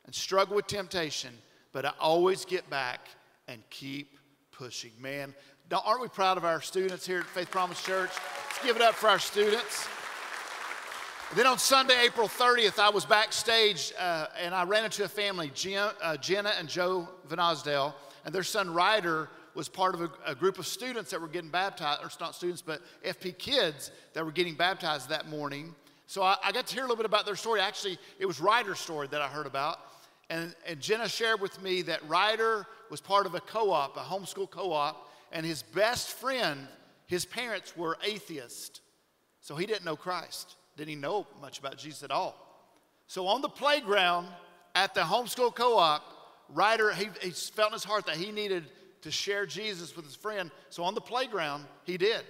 and 0.04 0.14
struggle 0.14 0.56
with 0.56 0.66
temptation, 0.66 1.32
but 1.72 1.84
I 1.84 1.92
always 2.00 2.44
get 2.44 2.68
back 2.68 3.00
and 3.46 3.62
keep 3.70 4.18
pushing. 4.50 4.90
Man, 4.98 5.34
aren't 5.72 6.02
we 6.02 6.08
proud 6.08 6.36
of 6.36 6.44
our 6.44 6.60
students 6.60 7.06
here 7.06 7.20
at 7.20 7.26
Faith 7.26 7.50
Promise 7.50 7.82
Church? 7.84 8.10
Let's 8.10 8.64
give 8.64 8.76
it 8.76 8.82
up 8.82 8.94
for 8.94 9.08
our 9.08 9.18
students. 9.18 9.86
Then 11.34 11.46
on 11.46 11.58
Sunday, 11.58 11.96
April 12.04 12.28
30th, 12.28 12.78
I 12.78 12.90
was 12.90 13.06
backstage 13.06 13.92
uh, 13.98 14.26
and 14.38 14.54
I 14.54 14.64
ran 14.64 14.84
into 14.84 15.04
a 15.04 15.08
family, 15.08 15.50
Jenna, 15.54 15.94
uh, 16.02 16.16
Jenna 16.18 16.52
and 16.58 16.68
Joe 16.68 17.08
Van 17.26 17.38
Osdale, 17.38 17.94
and 18.24 18.34
their 18.34 18.42
son 18.42 18.72
Ryder 18.72 19.28
was 19.54 19.68
part 19.68 19.94
of 19.94 20.02
a, 20.02 20.10
a, 20.26 20.34
group 20.34 20.58
of 20.58 20.66
students 20.66 21.10
that 21.10 21.20
were 21.20 21.28
getting 21.28 21.50
baptized, 21.50 22.02
or 22.02 22.06
it's 22.06 22.20
not 22.20 22.34
students, 22.34 22.62
but 22.62 22.80
FP 23.04 23.36
kids 23.36 23.90
that 24.14 24.24
were 24.24 24.32
getting 24.32 24.54
baptized 24.54 25.10
that 25.10 25.28
morning. 25.28 25.74
So 26.06 26.22
I, 26.22 26.36
I 26.42 26.52
got 26.52 26.66
to 26.66 26.74
hear 26.74 26.84
a 26.84 26.86
little 26.86 26.96
bit 26.96 27.06
about 27.06 27.26
their 27.26 27.36
story. 27.36 27.60
Actually, 27.60 27.98
it 28.18 28.26
was 28.26 28.40
Ryder's 28.40 28.78
story 28.78 29.08
that 29.08 29.20
I 29.20 29.28
heard 29.28 29.46
about. 29.46 29.78
And, 30.30 30.54
and 30.66 30.80
Jenna 30.80 31.08
shared 31.08 31.40
with 31.40 31.60
me 31.62 31.82
that 31.82 32.06
Ryder 32.08 32.66
was 32.90 33.00
part 33.00 33.26
of 33.26 33.34
a 33.34 33.40
co 33.40 33.70
op, 33.70 33.96
a 33.96 34.00
homeschool 34.00 34.50
co 34.50 34.72
op, 34.72 35.10
and 35.30 35.44
his 35.44 35.62
best 35.62 36.10
friend, 36.10 36.66
his 37.06 37.24
parents 37.24 37.76
were 37.76 37.98
atheists. 38.02 38.80
So 39.40 39.56
he 39.56 39.66
didn't 39.66 39.84
know 39.84 39.96
Christ, 39.96 40.56
didn't 40.76 41.00
know 41.00 41.26
much 41.40 41.58
about 41.58 41.76
Jesus 41.76 42.02
at 42.02 42.10
all. 42.10 42.36
So 43.08 43.26
on 43.26 43.42
the 43.42 43.48
playground 43.48 44.28
at 44.74 44.94
the 44.94 45.02
homeschool 45.02 45.54
co 45.54 45.76
op, 45.76 46.02
Ryder, 46.54 46.92
he, 46.92 47.08
he 47.20 47.30
felt 47.30 47.70
in 47.70 47.72
his 47.74 47.84
heart 47.84 48.06
that 48.06 48.16
he 48.16 48.30
needed 48.30 48.64
to 49.02 49.10
share 49.10 49.46
Jesus 49.46 49.96
with 49.96 50.04
his 50.04 50.14
friend. 50.14 50.50
So 50.70 50.84
on 50.84 50.94
the 50.94 51.00
playground, 51.00 51.64
he 51.84 51.96
did. 51.96 52.22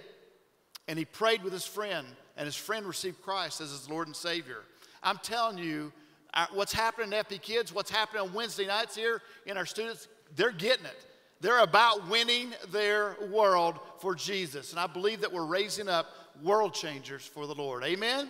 And 0.87 0.99
he 0.99 1.05
prayed 1.05 1.43
with 1.43 1.53
his 1.53 1.65
friend, 1.65 2.05
and 2.35 2.45
his 2.45 2.55
friend 2.55 2.85
received 2.85 3.21
Christ 3.21 3.61
as 3.61 3.71
his 3.71 3.89
Lord 3.89 4.07
and 4.07 4.15
Savior. 4.15 4.63
I'm 5.01 5.17
telling 5.17 5.57
you, 5.57 5.91
uh, 6.33 6.47
what's 6.53 6.73
happening 6.73 7.13
in 7.13 7.23
FP 7.23 7.41
Kids, 7.41 7.73
what's 7.73 7.91
happening 7.91 8.23
on 8.23 8.33
Wednesday 8.33 8.65
nights 8.65 8.95
here 8.95 9.21
in 9.45 9.55
our 9.55 9.65
students, 9.65 10.07
they're 10.35 10.51
getting 10.51 10.85
it. 10.85 11.05
They're 11.41 11.59
about 11.59 12.09
winning 12.09 12.53
their 12.71 13.17
world 13.29 13.79
for 13.99 14.15
Jesus. 14.15 14.71
And 14.71 14.79
I 14.79 14.87
believe 14.87 15.21
that 15.21 15.31
we're 15.31 15.45
raising 15.45 15.89
up 15.89 16.07
world 16.41 16.73
changers 16.73 17.25
for 17.25 17.45
the 17.45 17.53
Lord. 17.53 17.83
Amen? 17.83 18.19
Amen. 18.19 18.29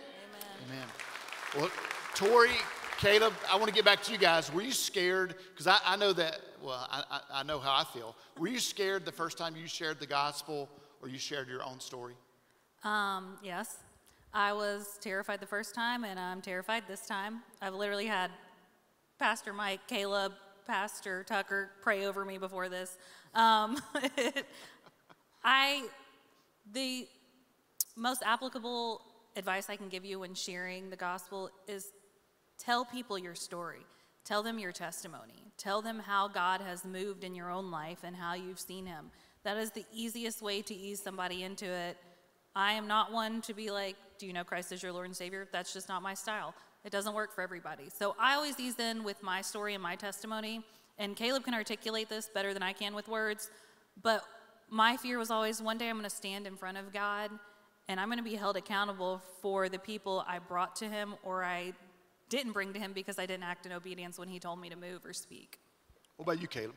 Amen. 0.68 0.86
Well, 1.56 1.70
Tori, 2.14 2.50
Caleb, 3.04 3.34
I 3.50 3.56
want 3.56 3.68
to 3.68 3.74
get 3.74 3.84
back 3.84 4.02
to 4.04 4.12
you 4.12 4.16
guys. 4.16 4.50
Were 4.50 4.62
you 4.62 4.72
scared? 4.72 5.34
Because 5.50 5.66
I, 5.66 5.76
I, 5.84 5.96
know 5.96 6.14
that, 6.14 6.40
well, 6.62 6.88
I, 6.90 7.20
I 7.30 7.42
know 7.42 7.58
how 7.58 7.74
I 7.74 7.84
feel. 7.84 8.16
Were 8.38 8.48
you 8.48 8.58
scared 8.58 9.04
the 9.04 9.12
first 9.12 9.36
time 9.36 9.54
you 9.56 9.66
shared 9.66 10.00
the 10.00 10.06
gospel 10.06 10.70
or 11.02 11.08
you 11.08 11.18
shared 11.18 11.46
your 11.46 11.62
own 11.62 11.80
story? 11.80 12.14
Um, 12.82 13.36
yes. 13.44 13.76
I 14.32 14.54
was 14.54 14.98
terrified 15.02 15.40
the 15.40 15.46
first 15.46 15.74
time, 15.74 16.04
and 16.04 16.18
I'm 16.18 16.40
terrified 16.40 16.84
this 16.88 17.04
time. 17.04 17.42
I've 17.60 17.74
literally 17.74 18.06
had 18.06 18.30
Pastor 19.18 19.52
Mike, 19.52 19.80
Caleb, 19.86 20.32
Pastor 20.66 21.24
Tucker 21.24 21.72
pray 21.82 22.06
over 22.06 22.24
me 22.24 22.38
before 22.38 22.70
this. 22.70 22.96
Um, 23.34 23.82
I, 25.44 25.86
the 26.72 27.06
most 27.96 28.22
applicable 28.24 29.02
advice 29.36 29.68
I 29.68 29.76
can 29.76 29.90
give 29.90 30.06
you 30.06 30.20
when 30.20 30.32
sharing 30.32 30.88
the 30.88 30.96
gospel 30.96 31.50
is 31.68 31.88
tell 32.58 32.84
people 32.84 33.18
your 33.18 33.34
story. 33.34 33.86
Tell 34.24 34.42
them 34.42 34.58
your 34.58 34.72
testimony. 34.72 35.52
Tell 35.58 35.82
them 35.82 35.98
how 35.98 36.28
God 36.28 36.60
has 36.60 36.84
moved 36.84 37.24
in 37.24 37.34
your 37.34 37.50
own 37.50 37.70
life 37.70 37.98
and 38.04 38.16
how 38.16 38.34
you've 38.34 38.58
seen 38.58 38.86
Him. 38.86 39.10
That 39.42 39.58
is 39.58 39.70
the 39.70 39.84
easiest 39.92 40.40
way 40.40 40.62
to 40.62 40.74
ease 40.74 41.02
somebody 41.02 41.42
into 41.42 41.66
it 41.66 41.98
I 42.56 42.74
am 42.74 42.86
not 42.86 43.12
one 43.12 43.40
to 43.42 43.54
be 43.54 43.70
like, 43.70 43.96
do 44.18 44.26
you 44.26 44.32
know 44.32 44.44
Christ 44.44 44.70
as 44.70 44.82
your 44.82 44.92
Lord 44.92 45.06
and 45.06 45.16
Savior? 45.16 45.48
That's 45.50 45.72
just 45.72 45.88
not 45.88 46.02
my 46.02 46.14
style. 46.14 46.54
It 46.84 46.92
doesn't 46.92 47.14
work 47.14 47.34
for 47.34 47.40
everybody. 47.40 47.88
So 47.90 48.14
I 48.18 48.34
always 48.34 48.60
ease 48.60 48.78
in 48.78 49.02
with 49.02 49.22
my 49.22 49.42
story 49.42 49.74
and 49.74 49.82
my 49.82 49.96
testimony. 49.96 50.62
And 50.98 51.16
Caleb 51.16 51.44
can 51.44 51.54
articulate 51.54 52.08
this 52.08 52.30
better 52.32 52.54
than 52.54 52.62
I 52.62 52.72
can 52.72 52.94
with 52.94 53.08
words. 53.08 53.50
But 54.00 54.22
my 54.70 54.96
fear 54.96 55.18
was 55.18 55.32
always 55.32 55.60
one 55.60 55.78
day 55.78 55.88
I'm 55.88 55.96
going 55.96 56.08
to 56.08 56.14
stand 56.14 56.46
in 56.46 56.56
front 56.56 56.78
of 56.78 56.92
God 56.92 57.30
and 57.88 57.98
I'm 57.98 58.06
going 58.06 58.18
to 58.18 58.24
be 58.24 58.36
held 58.36 58.56
accountable 58.56 59.20
for 59.42 59.68
the 59.68 59.78
people 59.78 60.24
I 60.28 60.38
brought 60.38 60.76
to 60.76 60.88
Him 60.88 61.16
or 61.24 61.42
I 61.42 61.72
didn't 62.34 62.52
bring 62.52 62.72
to 62.72 62.78
Him 62.78 62.92
because 62.92 63.18
I 63.18 63.26
didn't 63.26 63.44
act 63.44 63.66
in 63.66 63.72
obedience 63.72 64.18
when 64.18 64.28
He 64.28 64.38
told 64.38 64.60
me 64.60 64.68
to 64.68 64.76
move 64.76 65.04
or 65.04 65.12
speak. 65.12 65.58
What 66.16 66.24
about 66.24 66.40
you, 66.40 66.48
Caleb? 66.48 66.74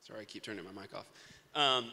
Sorry, 0.00 0.20
I 0.20 0.24
keep 0.24 0.42
turning 0.42 0.64
my 0.64 0.80
mic 0.80 0.94
off. 0.94 1.06
Um, 1.54 1.90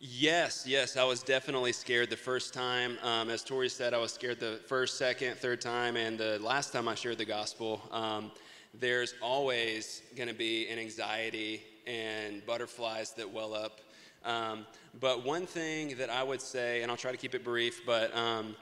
Yes, 0.00 0.64
yes, 0.64 0.96
I 0.96 1.02
was 1.02 1.24
definitely 1.24 1.72
scared 1.72 2.08
the 2.08 2.16
first 2.16 2.54
time. 2.54 2.98
Um, 3.02 3.30
as 3.30 3.42
Tori 3.42 3.68
said, 3.68 3.94
I 3.94 3.98
was 3.98 4.12
scared 4.12 4.38
the 4.38 4.60
first, 4.68 4.96
second, 4.96 5.36
third 5.38 5.60
time, 5.60 5.96
and 5.96 6.16
the 6.16 6.38
last 6.38 6.72
time 6.72 6.86
I 6.86 6.94
shared 6.94 7.18
the 7.18 7.24
gospel. 7.24 7.82
Um, 7.90 8.30
there's 8.72 9.14
always 9.20 10.02
going 10.14 10.28
to 10.28 10.36
be 10.36 10.68
an 10.68 10.78
anxiety 10.78 11.64
and 11.84 12.46
butterflies 12.46 13.10
that 13.14 13.28
well 13.28 13.54
up. 13.54 13.80
Um, 14.24 14.66
but 15.00 15.24
one 15.24 15.46
thing 15.46 15.96
that 15.96 16.10
I 16.10 16.22
would 16.22 16.40
say, 16.40 16.82
and 16.82 16.92
I'll 16.92 16.96
try 16.96 17.10
to 17.10 17.16
keep 17.16 17.34
it 17.34 17.42
brief, 17.42 17.84
but 17.84 18.16
um, 18.16 18.54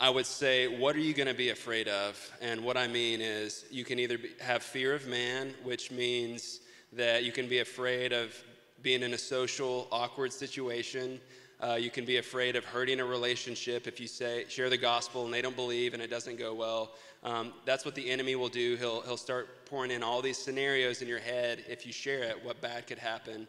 I 0.00 0.10
would 0.10 0.26
say, 0.26 0.68
what 0.68 0.94
are 0.94 1.00
you 1.00 1.12
going 1.12 1.26
to 1.26 1.34
be 1.34 1.50
afraid 1.50 1.88
of? 1.88 2.16
And 2.40 2.62
what 2.62 2.76
I 2.76 2.86
mean 2.86 3.20
is, 3.20 3.64
you 3.68 3.84
can 3.84 3.98
either 3.98 4.16
be, 4.16 4.30
have 4.40 4.62
fear 4.62 4.94
of 4.94 5.08
man, 5.08 5.54
which 5.64 5.90
means 5.90 6.60
that 6.92 7.24
you 7.24 7.32
can 7.32 7.48
be 7.48 7.58
afraid 7.58 8.12
of 8.12 8.32
being 8.80 9.02
in 9.02 9.12
a 9.14 9.18
social, 9.18 9.88
awkward 9.90 10.32
situation. 10.32 11.20
Uh, 11.60 11.74
you 11.74 11.90
can 11.90 12.04
be 12.04 12.18
afraid 12.18 12.54
of 12.54 12.64
hurting 12.64 13.00
a 13.00 13.04
relationship 13.04 13.88
if 13.88 13.98
you 13.98 14.06
say 14.06 14.44
share 14.48 14.70
the 14.70 14.76
gospel 14.76 15.24
and 15.24 15.34
they 15.34 15.42
don't 15.42 15.56
believe 15.56 15.94
and 15.94 16.00
it 16.00 16.10
doesn't 16.10 16.38
go 16.38 16.54
well. 16.54 16.92
Um, 17.24 17.52
that's 17.64 17.84
what 17.84 17.96
the 17.96 18.08
enemy 18.08 18.36
will 18.36 18.48
do. 18.48 18.76
He'll 18.76 19.00
he'll 19.00 19.16
start 19.16 19.66
pouring 19.66 19.90
in 19.90 20.04
all 20.04 20.22
these 20.22 20.38
scenarios 20.38 21.02
in 21.02 21.08
your 21.08 21.18
head 21.18 21.64
if 21.68 21.84
you 21.84 21.92
share 21.92 22.22
it. 22.22 22.44
What 22.44 22.60
bad 22.60 22.86
could 22.86 22.98
happen? 22.98 23.48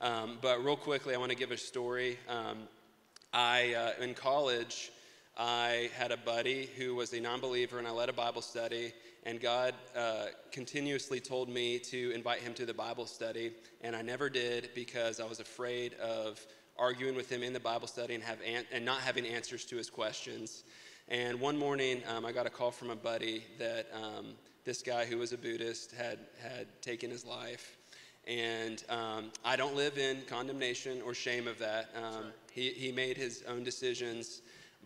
Um, 0.00 0.38
but 0.40 0.64
real 0.64 0.76
quickly, 0.76 1.16
I 1.16 1.18
want 1.18 1.32
to 1.32 1.36
give 1.36 1.50
a 1.50 1.56
story. 1.56 2.20
Um, 2.28 2.68
I 3.32 3.74
uh, 3.74 4.02
in 4.04 4.14
college. 4.14 4.92
I 5.38 5.90
had 5.96 6.10
a 6.10 6.16
buddy 6.16 6.68
who 6.76 6.96
was 6.96 7.12
a 7.12 7.20
non 7.20 7.40
believer, 7.40 7.78
and 7.78 7.86
I 7.86 7.92
led 7.92 8.08
a 8.08 8.12
Bible 8.12 8.42
study. 8.42 8.92
And 9.24 9.40
God 9.40 9.74
uh, 9.96 10.26
continuously 10.50 11.20
told 11.20 11.48
me 11.48 11.78
to 11.80 12.12
invite 12.12 12.40
him 12.40 12.54
to 12.54 12.66
the 12.66 12.74
Bible 12.74 13.06
study, 13.06 13.52
and 13.82 13.94
I 13.94 14.02
never 14.02 14.28
did 14.28 14.70
because 14.74 15.20
I 15.20 15.26
was 15.26 15.38
afraid 15.38 15.94
of 15.94 16.44
arguing 16.78 17.14
with 17.14 17.30
him 17.30 17.42
in 17.42 17.52
the 17.52 17.60
Bible 17.60 17.86
study 17.86 18.14
and, 18.14 18.22
have 18.22 18.38
an- 18.46 18.64
and 18.72 18.84
not 18.84 19.00
having 19.00 19.26
answers 19.26 19.64
to 19.66 19.76
his 19.76 19.90
questions. 19.90 20.64
And 21.08 21.40
one 21.40 21.56
morning, 21.56 22.02
um, 22.08 22.24
I 22.24 22.32
got 22.32 22.46
a 22.46 22.50
call 22.50 22.70
from 22.70 22.90
a 22.90 22.96
buddy 22.96 23.44
that 23.58 23.86
um, 23.94 24.34
this 24.64 24.82
guy 24.82 25.04
who 25.04 25.18
was 25.18 25.32
a 25.32 25.38
Buddhist 25.38 25.92
had, 25.92 26.18
had 26.42 26.66
taken 26.82 27.10
his 27.10 27.24
life. 27.24 27.76
And 28.26 28.84
um, 28.88 29.32
I 29.44 29.56
don't 29.56 29.74
live 29.74 29.98
in 29.98 30.22
condemnation 30.28 31.00
or 31.02 31.14
shame 31.14 31.48
of 31.48 31.58
that. 31.58 31.90
Um, 31.96 32.26
he, 32.52 32.70
he 32.70 32.92
made 32.92 33.16
his 33.16 33.42
own 33.48 33.64
decisions, 33.64 34.42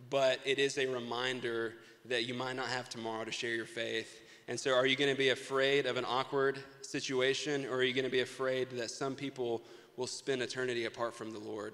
but 0.09 0.39
it 0.45 0.59
is 0.59 0.77
a 0.77 0.85
reminder 0.87 1.73
that 2.05 2.25
you 2.25 2.33
might 2.33 2.55
not 2.55 2.67
have 2.67 2.89
tomorrow 2.89 3.23
to 3.23 3.31
share 3.31 3.55
your 3.55 3.65
faith. 3.65 4.21
And 4.47 4.59
so, 4.59 4.73
are 4.73 4.85
you 4.85 4.95
going 4.95 5.11
to 5.11 5.17
be 5.17 5.29
afraid 5.29 5.85
of 5.85 5.95
an 5.95 6.05
awkward 6.07 6.59
situation, 6.81 7.65
or 7.65 7.75
are 7.75 7.83
you 7.83 7.93
going 7.93 8.05
to 8.05 8.11
be 8.11 8.21
afraid 8.21 8.69
that 8.71 8.91
some 8.91 9.15
people 9.15 9.61
will 9.95 10.07
spend 10.07 10.41
eternity 10.41 10.85
apart 10.85 11.15
from 11.15 11.31
the 11.31 11.39
Lord? 11.39 11.73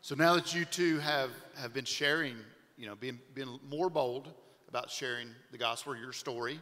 So 0.00 0.14
now 0.14 0.34
that 0.34 0.54
you 0.54 0.64
two 0.64 0.98
have, 1.00 1.30
have 1.56 1.74
been 1.74 1.84
sharing, 1.84 2.36
you 2.76 2.86
know, 2.86 2.94
being, 2.94 3.18
being 3.34 3.58
more 3.68 3.90
bold 3.90 4.32
about 4.68 4.90
sharing 4.90 5.28
the 5.50 5.58
gospel, 5.58 5.96
your 5.96 6.12
story, 6.12 6.60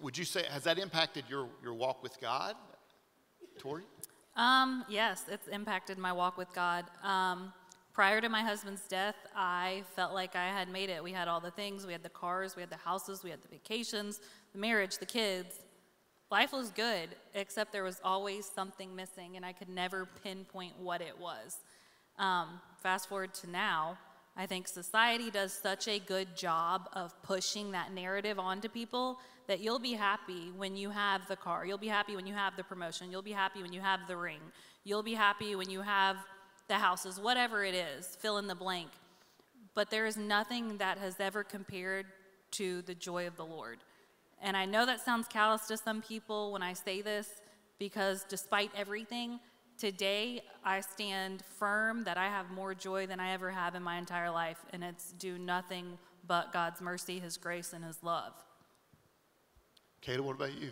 would 0.00 0.16
you 0.16 0.24
say, 0.24 0.44
has 0.50 0.64
that 0.64 0.78
impacted 0.78 1.24
your, 1.28 1.48
your 1.62 1.74
walk 1.74 2.02
with 2.02 2.20
God, 2.20 2.54
Tori? 3.58 3.82
Um, 4.36 4.84
yes, 4.88 5.24
it's 5.28 5.48
impacted 5.48 5.98
my 5.98 6.12
walk 6.12 6.36
with 6.38 6.52
God. 6.54 6.84
Um, 7.02 7.52
prior 7.92 8.20
to 8.20 8.28
my 8.28 8.42
husband's 8.42 8.82
death, 8.88 9.16
I 9.36 9.82
felt 9.94 10.14
like 10.14 10.34
I 10.34 10.46
had 10.46 10.68
made 10.68 10.88
it. 10.88 11.02
We 11.02 11.12
had 11.12 11.28
all 11.28 11.40
the 11.40 11.50
things 11.50 11.86
we 11.86 11.92
had 11.92 12.02
the 12.02 12.08
cars, 12.08 12.56
we 12.56 12.62
had 12.62 12.70
the 12.70 12.76
houses, 12.76 13.22
we 13.22 13.30
had 13.30 13.42
the 13.42 13.48
vacations, 13.48 14.20
the 14.52 14.58
marriage, 14.58 14.98
the 14.98 15.06
kids. 15.06 15.60
Life 16.30 16.52
was 16.52 16.70
good, 16.70 17.10
except 17.34 17.72
there 17.72 17.84
was 17.84 18.00
always 18.02 18.46
something 18.46 18.96
missing, 18.96 19.36
and 19.36 19.44
I 19.44 19.52
could 19.52 19.68
never 19.68 20.08
pinpoint 20.24 20.72
what 20.78 21.02
it 21.02 21.18
was. 21.18 21.58
Um, 22.18 22.60
fast 22.82 23.08
forward 23.08 23.34
to 23.34 23.50
now, 23.50 23.98
I 24.34 24.46
think 24.46 24.66
society 24.66 25.30
does 25.30 25.52
such 25.52 25.88
a 25.88 25.98
good 25.98 26.34
job 26.34 26.88
of 26.94 27.20
pushing 27.22 27.72
that 27.72 27.92
narrative 27.92 28.38
onto 28.38 28.68
people 28.68 29.18
that 29.46 29.60
you'll 29.60 29.78
be 29.78 29.92
happy 29.92 30.50
when 30.56 30.74
you 30.74 30.88
have 30.88 31.26
the 31.28 31.36
car. 31.36 31.66
You'll 31.66 31.76
be 31.76 31.88
happy 31.88 32.16
when 32.16 32.26
you 32.26 32.32
have 32.32 32.56
the 32.56 32.64
promotion. 32.64 33.10
You'll 33.10 33.20
be 33.20 33.32
happy 33.32 33.60
when 33.60 33.74
you 33.74 33.82
have 33.82 34.00
the 34.08 34.16
ring. 34.16 34.40
You'll 34.84 35.02
be 35.02 35.14
happy 35.14 35.54
when 35.54 35.68
you 35.68 35.82
have 35.82 36.16
the 36.72 36.78
houses, 36.78 37.20
whatever 37.20 37.62
it 37.62 37.74
is, 37.74 38.16
fill 38.18 38.38
in 38.38 38.46
the 38.46 38.54
blank. 38.54 38.88
But 39.74 39.90
there 39.90 40.06
is 40.06 40.16
nothing 40.16 40.78
that 40.78 40.96
has 40.96 41.20
ever 41.20 41.44
compared 41.44 42.06
to 42.52 42.80
the 42.82 42.94
joy 42.94 43.26
of 43.26 43.36
the 43.36 43.44
Lord. 43.44 43.80
And 44.40 44.56
I 44.56 44.64
know 44.64 44.86
that 44.86 45.04
sounds 45.04 45.28
callous 45.28 45.66
to 45.66 45.76
some 45.76 46.00
people 46.00 46.50
when 46.50 46.62
I 46.62 46.72
say 46.72 47.02
this 47.02 47.28
because 47.78 48.24
despite 48.26 48.70
everything, 48.74 49.38
today 49.76 50.44
I 50.64 50.80
stand 50.80 51.42
firm 51.58 52.04
that 52.04 52.16
I 52.16 52.28
have 52.28 52.50
more 52.50 52.74
joy 52.74 53.06
than 53.06 53.20
I 53.20 53.32
ever 53.34 53.50
have 53.50 53.74
in 53.74 53.82
my 53.82 53.98
entire 53.98 54.30
life, 54.30 54.64
and 54.72 54.82
it's 54.82 55.12
due 55.12 55.36
nothing 55.36 55.98
but 56.26 56.54
God's 56.54 56.80
mercy, 56.80 57.18
His 57.18 57.36
grace, 57.36 57.74
and 57.74 57.84
His 57.84 58.02
love. 58.02 58.32
Caleb, 60.00 60.24
what 60.24 60.36
about 60.36 60.54
you? 60.58 60.70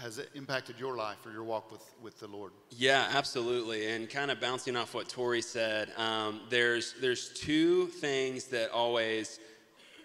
Has 0.00 0.18
it 0.18 0.30
impacted 0.34 0.78
your 0.78 0.96
life 0.96 1.26
or 1.26 1.32
your 1.32 1.42
walk 1.42 1.72
with, 1.72 1.82
with 2.00 2.20
the 2.20 2.28
Lord? 2.28 2.52
Yeah, 2.70 3.08
absolutely. 3.12 3.88
And 3.88 4.08
kind 4.08 4.30
of 4.30 4.40
bouncing 4.40 4.76
off 4.76 4.94
what 4.94 5.08
Tori 5.08 5.42
said, 5.42 5.90
um, 5.96 6.42
there's, 6.48 6.94
there's 7.00 7.30
two 7.30 7.88
things 7.88 8.44
that 8.46 8.70
always 8.70 9.40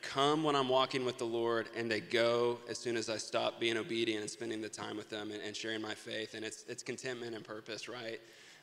come 0.01 0.43
when 0.43 0.55
I'm 0.55 0.69
walking 0.69 1.05
with 1.05 1.19
the 1.19 1.25
Lord, 1.25 1.67
and 1.75 1.91
they 1.91 1.99
go 1.99 2.58
as 2.67 2.79
soon 2.79 2.97
as 2.97 3.10
I 3.10 3.17
stop 3.17 3.60
being 3.60 3.77
obedient 3.77 4.21
and 4.21 4.29
spending 4.29 4.60
the 4.60 4.69
time 4.69 4.97
with 4.97 5.10
them 5.10 5.32
and, 5.32 5.41
and 5.41 5.55
sharing 5.55 5.82
my 5.82 5.93
faith. 5.93 6.34
And 6.34 6.43
it's, 6.43 6.65
it's 6.67 6.82
contentment 6.82 7.36
and 7.36 7.43
purpose, 7.43 7.88
right? 7.88 8.19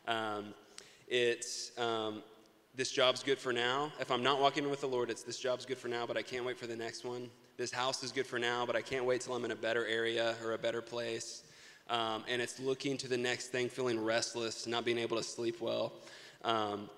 Um, 0.08 0.54
it's 1.06 1.70
um, 1.78 2.24
this 2.74 2.90
job's 2.90 3.22
good 3.22 3.38
for 3.38 3.52
now. 3.52 3.92
If 4.00 4.10
I'm 4.10 4.24
not 4.24 4.40
walking 4.40 4.68
with 4.68 4.80
the 4.80 4.88
Lord, 4.88 5.10
it's 5.10 5.22
this 5.22 5.38
job's 5.38 5.66
good 5.66 5.78
for 5.78 5.88
now, 5.88 6.04
but 6.04 6.16
I 6.16 6.22
can't 6.22 6.44
wait 6.44 6.58
for 6.58 6.66
the 6.66 6.76
next 6.76 7.04
one. 7.04 7.30
This 7.56 7.72
house 7.72 8.02
is 8.02 8.12
good 8.12 8.26
for 8.26 8.38
now, 8.38 8.66
but 8.66 8.76
I 8.76 8.82
can't 8.82 9.06
wait 9.06 9.22
till 9.22 9.34
I'm 9.34 9.44
in 9.46 9.50
a 9.50 9.56
better 9.56 9.86
area 9.86 10.34
or 10.44 10.52
a 10.52 10.58
better 10.58 10.82
place. 10.82 11.42
Um, 11.88 12.22
and 12.28 12.42
it's 12.42 12.60
looking 12.60 12.98
to 12.98 13.08
the 13.08 13.16
next 13.16 13.46
thing, 13.46 13.70
feeling 13.70 14.02
restless, 14.02 14.66
not 14.66 14.84
being 14.84 14.98
able 14.98 15.16
to 15.16 15.22
sleep 15.22 15.62
well. 15.62 15.94
Um, 16.44 16.90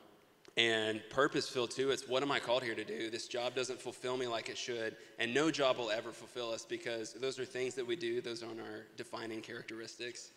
and 0.57 1.01
purpose 1.11 1.49
filled 1.49 1.71
too. 1.71 1.91
It's 1.91 2.09
what 2.09 2.25
am 2.25 2.33
I 2.33 2.41
called 2.41 2.65
here 2.65 2.75
to 2.75 2.83
do? 2.83 3.09
This 3.09 3.29
job 3.29 3.55
doesn't 3.55 3.81
fulfill 3.81 4.17
me 4.17 4.27
like 4.27 4.49
it 4.49 4.59
should, 4.59 4.97
and 5.21 5.33
no 5.33 5.53
job 5.53 5.79
will 5.79 5.93
ever 5.93 6.11
fulfill 6.11 6.51
us 6.51 6.65
because 6.65 7.13
those 7.13 7.39
are 7.39 7.45
things 7.45 7.77
that 7.77 7.87
we 7.87 7.95
do, 7.95 8.21
those 8.21 8.43
aren't 8.43 8.59
our 8.59 8.87
defining 8.97 9.41
characteristics. 9.41 10.33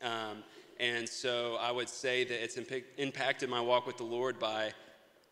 Um, 0.00 0.44
and 0.78 1.08
so 1.08 1.56
I 1.60 1.72
would 1.72 1.88
say 1.88 2.22
that 2.22 2.44
it's 2.44 2.56
imp- 2.56 2.84
impacted 2.98 3.50
my 3.50 3.60
walk 3.60 3.84
with 3.84 3.96
the 3.96 4.04
Lord 4.04 4.38
by 4.38 4.72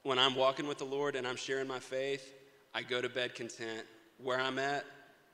when 0.03 0.19
I'm 0.19 0.35
walking 0.35 0.67
with 0.67 0.79
the 0.79 0.85
Lord 0.85 1.15
and 1.15 1.25
I'm 1.25 1.37
sharing 1.37 1.69
my 1.69 1.79
faith, 1.79 2.35
I 2.75 2.83
go 2.83 3.01
to 3.01 3.09
bed 3.09 3.37
content 3.37 3.85
where 4.23 4.41
I'm 4.41 4.59
at, 4.59 4.85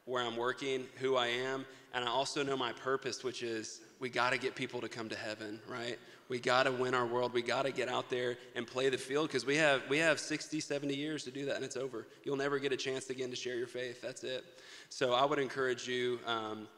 where 0.04 0.22
I'm 0.22 0.36
working, 0.36 0.86
who 0.96 1.16
I 1.16 1.28
am, 1.28 1.64
and 1.92 2.04
I 2.04 2.08
also 2.08 2.42
know 2.42 2.56
my 2.56 2.72
purpose, 2.72 3.22
which 3.24 3.42
is 3.42 3.80
we 3.98 4.08
got 4.08 4.30
to 4.30 4.38
get 4.38 4.54
people 4.54 4.80
to 4.80 4.88
come 4.88 5.08
to 5.08 5.16
heaven, 5.16 5.60
right? 5.68 5.98
We 6.28 6.38
got 6.38 6.64
to 6.64 6.72
win 6.72 6.94
our 6.94 7.06
world. 7.06 7.32
We 7.32 7.42
got 7.42 7.64
to 7.64 7.72
get 7.72 7.88
out 7.88 8.08
there 8.08 8.36
and 8.54 8.66
play 8.66 8.88
the 8.88 8.98
field 8.98 9.28
because 9.28 9.44
we 9.44 9.56
have 9.56 9.82
we 9.88 9.98
have 9.98 10.20
60, 10.20 10.60
70 10.60 10.94
years 10.94 11.24
to 11.24 11.30
do 11.30 11.44
that, 11.46 11.56
and 11.56 11.64
it's 11.64 11.76
over. 11.76 12.06
You'll 12.24 12.36
never 12.36 12.58
get 12.58 12.72
a 12.72 12.76
chance 12.76 13.10
again 13.10 13.30
to 13.30 13.36
share 13.36 13.56
your 13.56 13.66
faith. 13.66 14.00
That's 14.00 14.22
it. 14.22 14.44
So 14.88 15.12
I 15.12 15.24
would 15.24 15.38
encourage 15.38 15.88
you. 15.88 16.20
Um, 16.26 16.68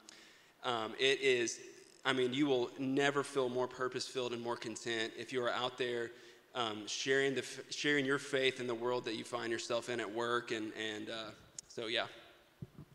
um, 0.65 0.95
it 0.99 1.21
is. 1.21 1.61
I 2.05 2.12
mean, 2.12 2.33
you 2.33 2.47
will 2.47 2.71
never 2.79 3.23
feel 3.23 3.49
more 3.49 3.69
purpose 3.69 4.09
filled 4.09 4.33
and 4.33 4.43
more 4.43 4.57
content 4.57 5.12
if 5.17 5.33
you 5.33 5.45
are 5.45 5.51
out 5.51 5.79
there 5.79 6.11
um, 6.55 6.87
sharing 6.87 7.35
the 7.35 7.45
sharing 7.71 8.05
your 8.05 8.19
faith 8.19 8.61
in 8.61 8.67
the 8.67 8.75
world 8.75 9.05
that 9.05 9.17
you 9.17 9.25
find 9.25 9.51
yourself 9.51 9.88
in 9.88 10.01
at 10.01 10.12
work 10.12 10.51
and 10.51 10.73
and 10.75 11.11
uh, 11.11 11.31
so 11.74 11.87
yeah. 11.87 12.04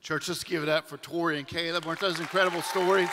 Church, 0.01 0.29
let's 0.29 0.43
give 0.43 0.61
it 0.61 0.69
up 0.69 0.87
for 0.87 0.97
Tori 0.97 1.39
and 1.39 1.47
Caleb. 1.47 1.85
Weren't 1.85 1.99
those 1.99 2.19
incredible 2.19 2.61
stories? 2.61 3.09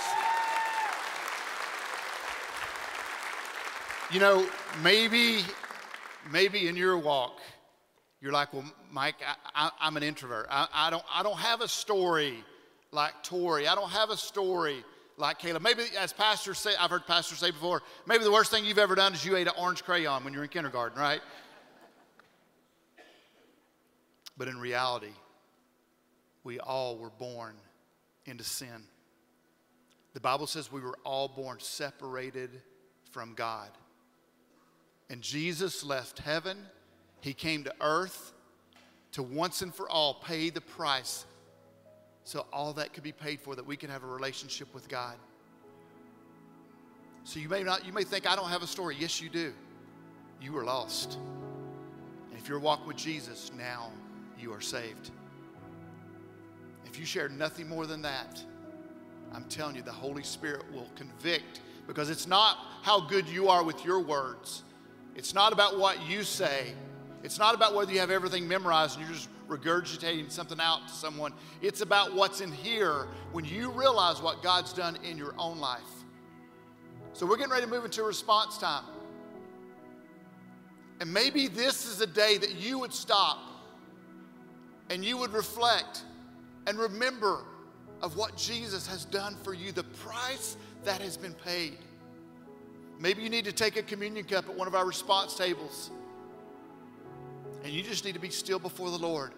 You 4.12 4.20
know, 4.20 4.46
maybe, 4.82 5.40
maybe 6.30 6.68
in 6.68 6.76
your 6.76 6.98
walk, 6.98 7.40
you're 8.20 8.30
like, 8.30 8.52
well, 8.52 8.64
Mike, 8.92 9.14
I, 9.54 9.70
am 9.80 9.96
an 9.96 10.02
introvert. 10.02 10.46
I, 10.50 10.68
I, 10.72 10.90
don't, 10.90 11.02
I 11.10 11.22
don't 11.22 11.38
have 11.38 11.62
a 11.62 11.68
story 11.68 12.44
like 12.92 13.22
Tori. 13.22 13.66
I 13.66 13.74
don't 13.74 13.90
have 13.90 14.10
a 14.10 14.18
story 14.18 14.84
like 15.16 15.38
Caleb. 15.38 15.62
Maybe, 15.62 15.84
as 15.98 16.12
pastors 16.12 16.58
say, 16.58 16.72
I've 16.78 16.90
heard 16.90 17.06
pastors 17.06 17.38
say 17.38 17.50
before, 17.50 17.82
maybe 18.06 18.22
the 18.22 18.32
worst 18.32 18.50
thing 18.50 18.66
you've 18.66 18.78
ever 18.78 18.94
done 18.94 19.14
is 19.14 19.24
you 19.24 19.34
ate 19.34 19.46
an 19.46 19.54
orange 19.58 19.82
crayon 19.82 20.24
when 20.24 20.34
you 20.34 20.40
were 20.40 20.44
in 20.44 20.50
kindergarten, 20.50 21.00
right? 21.00 21.22
But 24.36 24.48
in 24.48 24.58
reality, 24.58 25.12
we 26.44 26.60
all 26.60 26.98
were 26.98 27.10
born 27.10 27.54
into 28.26 28.44
sin. 28.44 28.84
The 30.12 30.20
Bible 30.20 30.46
says 30.46 30.70
we 30.70 30.80
were 30.80 30.98
all 31.04 31.26
born 31.26 31.58
separated 31.58 32.50
from 33.10 33.34
God. 33.34 33.70
And 35.10 35.20
Jesus 35.20 35.82
left 35.82 36.18
heaven, 36.20 36.56
He 37.20 37.34
came 37.34 37.64
to 37.64 37.74
earth 37.80 38.32
to 39.12 39.22
once 39.22 39.62
and 39.62 39.74
for 39.74 39.88
all 39.88 40.14
pay 40.14 40.50
the 40.50 40.60
price 40.60 41.24
so 42.24 42.46
all 42.52 42.72
that 42.72 42.92
could 42.92 43.02
be 43.02 43.12
paid 43.12 43.40
for, 43.40 43.54
that 43.54 43.64
we 43.64 43.76
can 43.76 43.90
have 43.90 44.02
a 44.02 44.06
relationship 44.06 44.72
with 44.74 44.88
God. 44.88 45.16
So 47.24 47.38
you 47.38 47.48
may 47.48 47.62
not, 47.62 47.86
you 47.86 47.92
may 47.92 48.02
think, 48.02 48.28
I 48.28 48.34
don't 48.34 48.48
have 48.48 48.62
a 48.62 48.66
story. 48.66 48.96
Yes, 48.98 49.20
you 49.20 49.28
do. 49.28 49.52
You 50.40 50.52
were 50.52 50.64
lost. 50.64 51.18
And 52.30 52.38
if 52.38 52.48
you're 52.48 52.58
walking 52.58 52.86
with 52.86 52.96
Jesus, 52.96 53.52
now 53.56 53.90
you 54.38 54.52
are 54.52 54.60
saved. 54.60 55.10
If 56.94 57.00
you 57.00 57.06
share 57.06 57.28
nothing 57.28 57.68
more 57.68 57.86
than 57.86 58.02
that, 58.02 58.40
I'm 59.32 59.42
telling 59.46 59.74
you, 59.74 59.82
the 59.82 59.90
Holy 59.90 60.22
Spirit 60.22 60.62
will 60.72 60.86
convict 60.94 61.60
because 61.88 62.08
it's 62.08 62.28
not 62.28 62.56
how 62.82 63.00
good 63.00 63.28
you 63.28 63.48
are 63.48 63.64
with 63.64 63.84
your 63.84 63.98
words. 63.98 64.62
It's 65.16 65.34
not 65.34 65.52
about 65.52 65.76
what 65.76 66.00
you 66.08 66.22
say. 66.22 66.72
It's 67.24 67.36
not 67.36 67.52
about 67.52 67.74
whether 67.74 67.90
you 67.90 67.98
have 67.98 68.12
everything 68.12 68.46
memorized 68.46 68.96
and 68.96 69.04
you're 69.04 69.16
just 69.16 69.28
regurgitating 69.48 70.30
something 70.30 70.60
out 70.60 70.86
to 70.86 70.94
someone. 70.94 71.32
It's 71.62 71.80
about 71.80 72.14
what's 72.14 72.40
in 72.40 72.52
here 72.52 73.08
when 73.32 73.44
you 73.44 73.70
realize 73.70 74.22
what 74.22 74.40
God's 74.40 74.72
done 74.72 74.96
in 75.02 75.18
your 75.18 75.34
own 75.36 75.58
life. 75.58 75.80
So 77.12 77.26
we're 77.26 77.38
getting 77.38 77.50
ready 77.50 77.66
to 77.66 77.72
move 77.72 77.84
into 77.84 78.04
response 78.04 78.56
time. 78.56 78.84
And 81.00 81.12
maybe 81.12 81.48
this 81.48 81.86
is 81.86 82.00
a 82.00 82.06
day 82.06 82.38
that 82.38 82.54
you 82.54 82.78
would 82.78 82.94
stop 82.94 83.40
and 84.90 85.04
you 85.04 85.16
would 85.16 85.32
reflect 85.32 86.04
and 86.66 86.78
remember 86.78 87.44
of 88.02 88.16
what 88.16 88.36
Jesus 88.36 88.86
has 88.86 89.04
done 89.04 89.36
for 89.42 89.54
you, 89.54 89.72
the 89.72 89.84
price 89.84 90.56
that 90.84 91.00
has 91.00 91.16
been 91.16 91.34
paid. 91.34 91.78
Maybe 92.98 93.22
you 93.22 93.30
need 93.30 93.44
to 93.46 93.52
take 93.52 93.76
a 93.76 93.82
communion 93.82 94.24
cup 94.24 94.48
at 94.48 94.54
one 94.54 94.68
of 94.68 94.74
our 94.74 94.86
response 94.86 95.34
tables 95.36 95.90
And 97.64 97.72
you 97.72 97.82
just 97.82 98.04
need 98.04 98.12
to 98.12 98.20
be 98.20 98.28
still 98.28 98.58
before 98.58 98.90
the 98.90 98.98
Lord. 98.98 99.32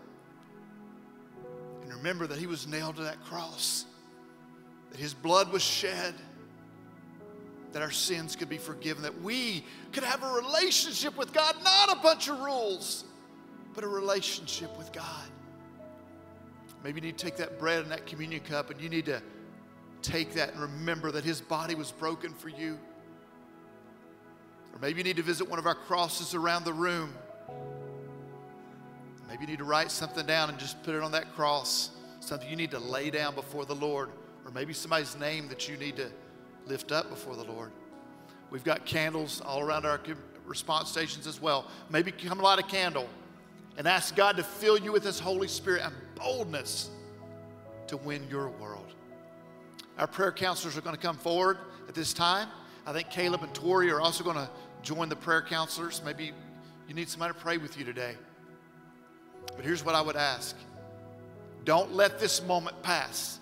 And 1.83 1.95
remember 1.95 2.27
that 2.27 2.39
He 2.39 2.47
was 2.47 2.67
nailed 2.67 2.97
to 2.97 3.03
that 3.03 3.23
cross, 3.25 3.87
that 4.91 4.99
His 4.99 5.15
blood 5.15 5.53
was 5.53 5.63
shed, 5.63 6.15
that 7.73 7.83
our 7.83 7.91
sins 7.93 8.35
could 8.35 8.49
be 8.49 8.59
forgiven, 8.59 9.03
that 9.05 9.23
we 9.23 9.65
could 9.93 10.03
have 10.03 10.23
a 10.25 10.33
relationship 10.33 11.17
with 11.17 11.33
God, 11.33 11.55
not 11.63 11.97
a 11.97 12.01
bunch 12.01 12.29
of 12.29 12.41
rules, 12.41 13.05
but 13.75 13.85
a 13.85 13.89
relationship 13.89 14.77
with 14.77 14.93
God. 14.93 15.29
Maybe 16.85 17.01
you 17.01 17.07
need 17.07 17.19
to 17.19 17.25
take 17.25 17.37
that 17.37 17.59
bread 17.59 17.83
and 17.83 17.91
that 17.91 18.07
communion 18.07 18.41
cup 18.43 18.71
and 18.71 18.81
you 18.81 18.89
need 18.89 19.07
to 19.07 19.21
take 20.03 20.35
that 20.35 20.53
and 20.53 20.61
remember 20.61 21.11
that 21.11 21.25
His 21.25 21.41
body 21.41 21.75
was 21.75 21.91
broken 21.93 22.33
for 22.33 22.49
you. 22.49 22.79
Or 24.73 24.79
maybe 24.81 24.99
you 24.99 25.05
need 25.05 25.17
to 25.17 25.23
visit 25.23 25.49
one 25.49 25.59
of 25.59 25.67
our 25.67 25.75
crosses 25.75 26.35
around 26.35 26.65
the 26.65 26.73
room. 26.73 27.13
Maybe 29.29 29.43
you 29.43 29.47
need 29.49 29.59
to 29.59 29.65
write 29.65 29.91
something 29.91 30.27
down 30.27 30.51
and 30.51 30.59
just 30.59 30.83
put 30.83 30.95
it 30.95 31.03
on 31.03 31.13
that 31.13 31.35
cross, 31.35 31.91
something 32.21 32.49
you 32.49 32.57
need 32.57 32.71
to 32.71 32.79
lay 32.79 33.11
down 33.11 33.35
before 33.35 33.65
the 33.65 33.75
Lord. 33.75 34.11
Or 34.45 34.51
maybe 34.53 34.73
somebody's 34.73 35.19
name 35.19 35.49
that 35.49 35.69
you 35.69 35.77
need 35.77 35.97
to 35.97 36.11
lift 36.67 36.93
up 36.93 37.11
before 37.11 37.35
the 37.35 37.45
Lord. 37.45 37.73
We've 38.51 38.65
got 38.65 38.85
candles 38.87 39.41
all 39.41 39.61
around 39.61 39.87
our 39.87 40.01
response 40.47 40.91
stations 40.91 41.27
as 41.27 41.41
well. 41.41 41.67
Maybe 41.91 42.13
come 42.13 42.39
light 42.39 42.59
a 42.59 42.63
candle 42.63 43.09
and 43.77 43.89
ask 43.89 44.15
God 44.15 44.37
to 44.37 44.45
fill 44.45 44.79
you 44.79 44.93
with 44.93 45.05
His 45.05 45.19
Holy 45.19 45.49
Spirit 45.49 45.83
boldness 46.17 46.91
to 47.87 47.97
win 47.97 48.27
your 48.29 48.49
world. 48.49 48.95
Our 49.99 50.07
prayer 50.07 50.33
counselors 50.33 50.77
are 50.77 50.81
going 50.81 50.97
to 50.97 51.01
come 51.01 51.17
forward 51.17 51.59
at 51.89 51.95
this 51.95 52.13
time. 52.13 52.49
I 52.87 52.93
think 52.93 53.11
Caleb 53.11 53.43
and 53.43 53.55
Tori 53.55 53.91
are 53.91 54.01
also 54.01 54.23
going 54.23 54.37
to 54.37 54.49
join 54.83 55.09
the 55.09 55.17
prayer 55.17 55.43
counselors. 55.43 56.03
Maybe 56.05 56.33
you 56.89 56.95
need 56.95 57.09
somebody 57.09 57.33
to 57.33 57.41
pray 57.41 57.57
with 57.57 57.79
you 57.79 57.85
today. 57.85 58.15
But 59.55 59.65
here's 59.65 59.85
what 59.85 59.95
I 59.95 60.01
would 60.01 60.17
ask 60.17 60.57
don't 61.65 61.95
let 61.95 62.21
this 62.21 62.43
moment 62.43 62.81
pass. 62.83 63.41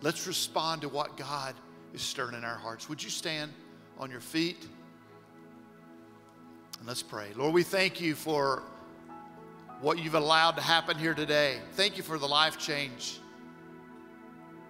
Let's 0.00 0.26
respond 0.26 0.82
to 0.82 0.88
what 0.88 1.16
God 1.16 1.54
is 1.92 2.00
stirring 2.00 2.34
in 2.34 2.44
our 2.44 2.56
hearts. 2.56 2.88
Would 2.88 3.02
you 3.02 3.10
stand 3.10 3.52
on 3.98 4.10
your 4.10 4.20
feet? 4.20 4.66
And 6.78 6.86
let's 6.86 7.02
pray. 7.02 7.28
Lord, 7.34 7.52
we 7.52 7.64
thank 7.64 8.00
you 8.00 8.14
for 8.14 8.62
what 9.80 9.98
you've 9.98 10.14
allowed 10.14 10.52
to 10.52 10.62
happen 10.62 10.96
here 10.96 11.14
today. 11.14 11.58
Thank 11.72 11.96
you 11.96 12.02
for 12.02 12.18
the 12.18 12.26
life 12.26 12.58
change. 12.58 13.20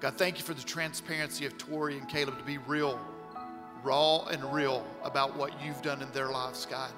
God, 0.00 0.14
thank 0.16 0.38
you 0.38 0.44
for 0.44 0.54
the 0.54 0.62
transparency 0.62 1.46
of 1.46 1.58
Tori 1.58 1.98
and 1.98 2.08
Caleb 2.08 2.38
to 2.38 2.44
be 2.44 2.58
real, 2.58 3.00
raw 3.82 4.24
and 4.26 4.42
real 4.52 4.86
about 5.02 5.36
what 5.36 5.52
you've 5.64 5.80
done 5.82 6.02
in 6.02 6.10
their 6.12 6.28
lives, 6.28 6.66
God. 6.66 6.90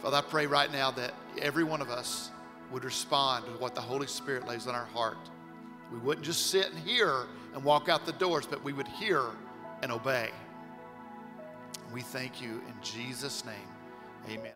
Father, 0.00 0.18
I 0.18 0.20
pray 0.20 0.46
right 0.46 0.70
now 0.70 0.90
that 0.92 1.14
every 1.40 1.64
one 1.64 1.80
of 1.80 1.88
us 1.88 2.30
would 2.70 2.84
respond 2.84 3.46
to 3.46 3.52
what 3.52 3.74
the 3.74 3.80
Holy 3.80 4.06
Spirit 4.06 4.46
lays 4.46 4.66
on 4.66 4.74
our 4.74 4.84
heart. 4.84 5.16
We 5.92 5.98
wouldn't 5.98 6.26
just 6.26 6.48
sit 6.48 6.70
and 6.70 6.78
hear 6.78 7.26
and 7.54 7.64
walk 7.64 7.88
out 7.88 8.04
the 8.04 8.12
doors, 8.12 8.46
but 8.46 8.62
we 8.62 8.72
would 8.72 8.88
hear 8.88 9.22
and 9.82 9.90
obey. 9.90 10.30
We 11.92 12.02
thank 12.02 12.40
you 12.42 12.62
in 12.68 12.74
Jesus' 12.82 13.44
name. 13.44 13.54
Amen. 14.28 14.52